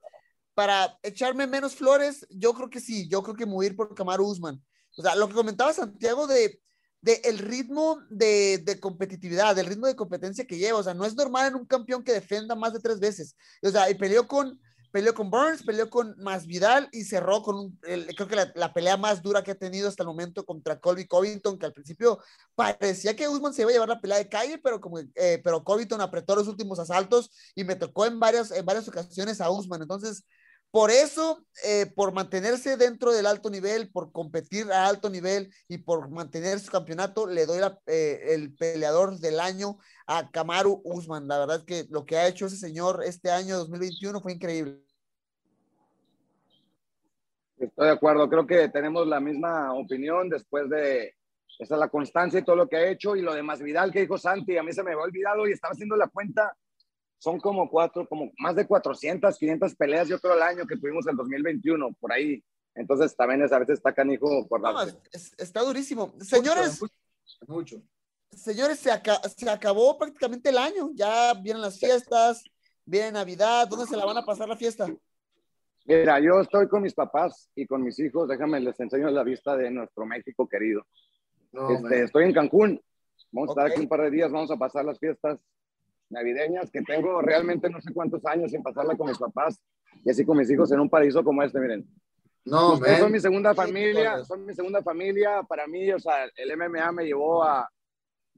[0.53, 3.95] Para echarme menos flores, yo creo que sí, yo creo que me voy ir por
[3.95, 4.63] Kamaru Usman.
[4.99, 6.61] O sea, lo que comentaba Santiago de,
[7.01, 10.81] de el ritmo de, de competitividad, del ritmo de competencia que lleva.
[10.81, 13.37] O sea, no es normal en un campeón que defenda más de tres veces.
[13.63, 14.61] O sea, y peleó con,
[14.91, 19.23] peleó con Burns, peleó con Masvidal y cerró con un, creo que la, pelea más
[19.23, 22.19] dura que ha tenido hasta el momento contra Colby Covington, que al principio
[22.55, 25.65] parecía que Usman se iba a llevar la pelea de calle, pero como eh, pero
[25.65, 29.83] Covington apretó los últimos asaltos y me tocó en varias, en varias ocasiones a Usman.
[29.83, 30.25] Entonces,
[30.71, 35.79] por eso, eh, por mantenerse dentro del alto nivel, por competir a alto nivel y
[35.79, 41.27] por mantener su campeonato, le doy eh, el peleador del año a Kamaru Usman.
[41.27, 44.81] La verdad es que lo que ha hecho ese señor este año 2021 fue increíble.
[47.59, 51.15] Estoy de acuerdo, creo que tenemos la misma opinión después de
[51.59, 54.17] esa la constancia y todo lo que ha hecho y lo de Vidal que dijo
[54.17, 56.57] Santi, a mí se me había olvidado y estaba haciendo la cuenta
[57.21, 61.07] son como cuatro, como más de 400, 500 peleas, yo creo, al año que tuvimos
[61.07, 62.43] en 2021, por ahí.
[62.75, 64.75] Entonces también es, a veces está canijo por no,
[65.37, 66.15] Está durísimo.
[66.21, 66.81] Señores,
[67.47, 67.83] mucho.
[68.31, 68.91] Señores, se,
[69.37, 70.91] se, acabó prácticamente el año.
[70.95, 72.43] Ya vienen las fiestas,
[72.87, 73.69] viene Navidad.
[73.69, 74.87] ¿Dónde se la van a pasar la fiesta?
[75.85, 78.29] Mira, yo estoy con mis papás y con mis hijos.
[78.29, 80.87] Déjame, les enseño la vista de nuestro México querido.
[81.53, 82.81] este, estoy en Cancún.
[83.31, 84.33] Vamos a estar aquí un par de días.
[84.33, 85.39] Vamos a pasar las fiestas
[86.11, 89.63] navideñas que tengo realmente no sé cuántos años sin pasarla con mis papás
[90.05, 91.87] y así con mis hijos en un paraíso como este, miren.
[92.45, 95.43] No, son mi segunda familia, son mi segunda familia.
[95.43, 97.69] Para mí, o sea, el MMA me llevó a,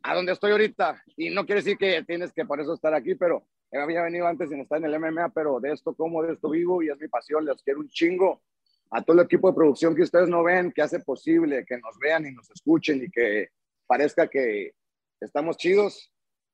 [0.03, 1.03] a donde estoy ahorita.
[1.17, 3.47] Y no quiere decir que tienes que por eso estar aquí, pero
[3.81, 6.83] había venido antes sin estar en el MMA, pero de esto como, de esto vivo
[6.83, 7.45] y es mi pasión.
[7.45, 8.43] Les quiero un chingo
[8.91, 11.99] a todo el equipo de producción que ustedes no ven, que hace posible que nos
[11.99, 13.49] vean y nos escuchen y que
[13.87, 14.73] parezca que
[15.21, 16.13] estamos chidos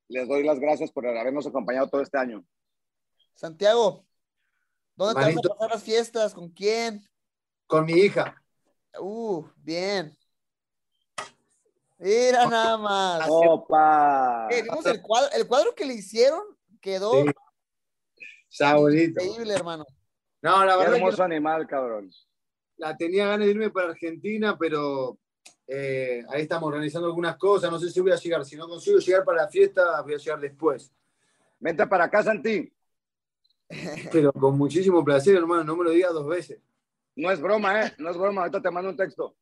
[0.08, 2.44] les doy las gracias por habernos acompañado todo este año.
[3.34, 4.04] Santiago,
[4.96, 6.34] ¿dónde te vas a pasar las fiestas?
[6.34, 7.06] ¿Con quién?
[7.66, 8.34] Con mi hija.
[8.98, 10.16] Uh, bien.
[11.98, 13.26] Mira nada más.
[13.28, 14.48] Opa.
[14.50, 16.42] Eh, el, cuadro, el cuadro que le hicieron
[16.80, 17.24] quedó
[18.50, 19.84] increíble, hermano.
[20.40, 20.92] No, la verdad.
[20.92, 22.10] Qué hermoso animal, cabrón.
[22.76, 25.18] La tenía ganas de irme para Argentina, pero
[25.70, 27.70] eh, ahí estamos organizando algunas cosas.
[27.70, 28.44] No sé si voy a llegar.
[28.44, 30.90] Si no consigo llegar para la fiesta, voy a llegar después.
[31.60, 32.72] Vente para acá, Santi.
[34.12, 35.64] Pero con muchísimo placer, hermano.
[35.64, 36.58] No me lo digas dos veces.
[37.16, 37.92] No es broma, ¿eh?
[37.98, 38.40] No es broma.
[38.42, 39.36] Ahorita te mando un texto.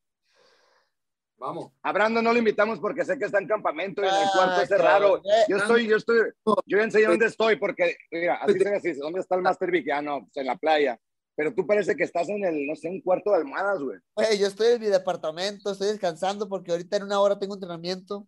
[1.39, 1.73] Vamos.
[1.83, 4.63] A Brandon no lo invitamos porque sé que está en campamento y en el cuarto
[4.63, 5.23] es raro.
[5.49, 6.33] Yo estoy, yo estoy,
[6.65, 9.91] yo enseño dónde estoy porque, mira, así te así, ¿dónde está el Master Vic?
[9.91, 10.99] Ah, no, pues en la playa.
[11.37, 13.99] Pero tú parece que estás en el, no sé, un cuarto de almohadas, güey.
[14.15, 18.27] Güey, yo estoy en mi departamento, estoy descansando porque ahorita en una hora tengo entrenamiento.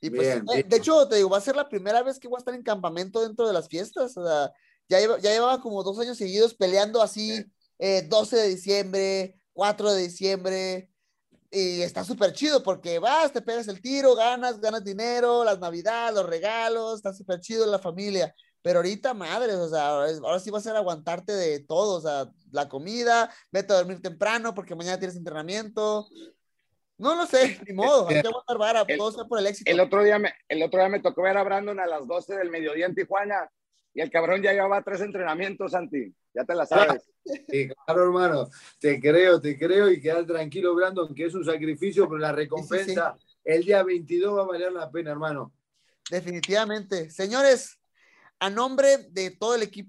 [0.00, 2.40] Y pues, de hecho, te digo, va a ser la primera vez que voy a
[2.40, 4.16] estar en campamento dentro de las fiestas.
[4.16, 4.52] O sea,
[4.88, 7.44] ya, ya llevaba como dos años seguidos peleando así,
[7.78, 10.90] 12 eh, de diciembre, 4 de diciembre.
[11.52, 16.16] Y está súper chido porque vas, te pegas el tiro, ganas, ganas dinero, las navidades,
[16.16, 18.34] los regalos, está súper chido la familia.
[18.62, 22.32] Pero ahorita, madre, o sea, ahora sí va a ser aguantarte de todo, o sea,
[22.52, 26.06] la comida, vete a dormir temprano porque mañana tienes entrenamiento.
[26.96, 29.68] No lo sé, ni modo, hay que aguantar vara, todo sea por el éxito.
[29.68, 32.36] El otro, día me, el otro día me tocó ver a Brandon a las 12
[32.36, 33.50] del mediodía en Tijuana
[33.94, 36.14] y el cabrón ya llevaba tres entrenamientos, Santi.
[36.34, 37.04] Ya te la sabes.
[37.48, 38.50] Sí, claro, hermano.
[38.80, 43.16] Te creo, te creo y quedar tranquilo, Brandon, que es un sacrificio, pero la recompensa
[43.44, 45.52] el día 22 va a valer la pena, hermano.
[46.10, 47.10] Definitivamente.
[47.10, 47.78] Señores,
[48.42, 49.88] a nombre de todo el equipo,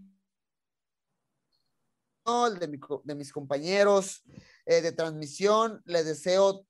[2.60, 4.22] de, mis compañeros
[4.68, 6.64] eh, de transmisión, les deseo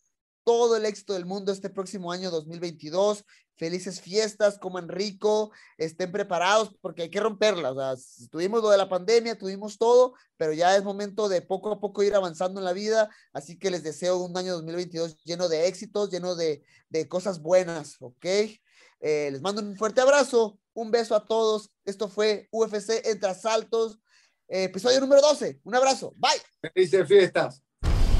[0.45, 3.25] todo el éxito del mundo este próximo año 2022.
[3.57, 7.75] Felices fiestas, coman rico, estén preparados porque hay que romperlas.
[7.75, 11.81] O tuvimos lo de la pandemia, tuvimos todo, pero ya es momento de poco a
[11.81, 13.09] poco ir avanzando en la vida.
[13.33, 17.97] Así que les deseo un año 2022 lleno de éxitos, lleno de, de cosas buenas,
[17.99, 18.25] ¿ok?
[18.25, 21.69] Eh, les mando un fuerte abrazo, un beso a todos.
[21.85, 23.99] Esto fue UFC Entre Asaltos,
[24.47, 25.61] eh, episodio número 12.
[25.63, 26.13] Un abrazo.
[26.17, 26.41] Bye.
[26.73, 27.63] Felices fiestas.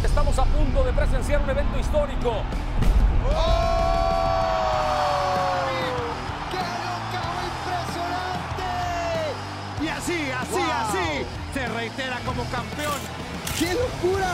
[0.04, 2.44] Estamos a punto de presenciar un evento histórico.
[3.36, 3.94] ¡Oh!
[9.84, 13.00] Y así, así, así, se reitera como campeón.
[13.60, 14.34] ¡Qué locura!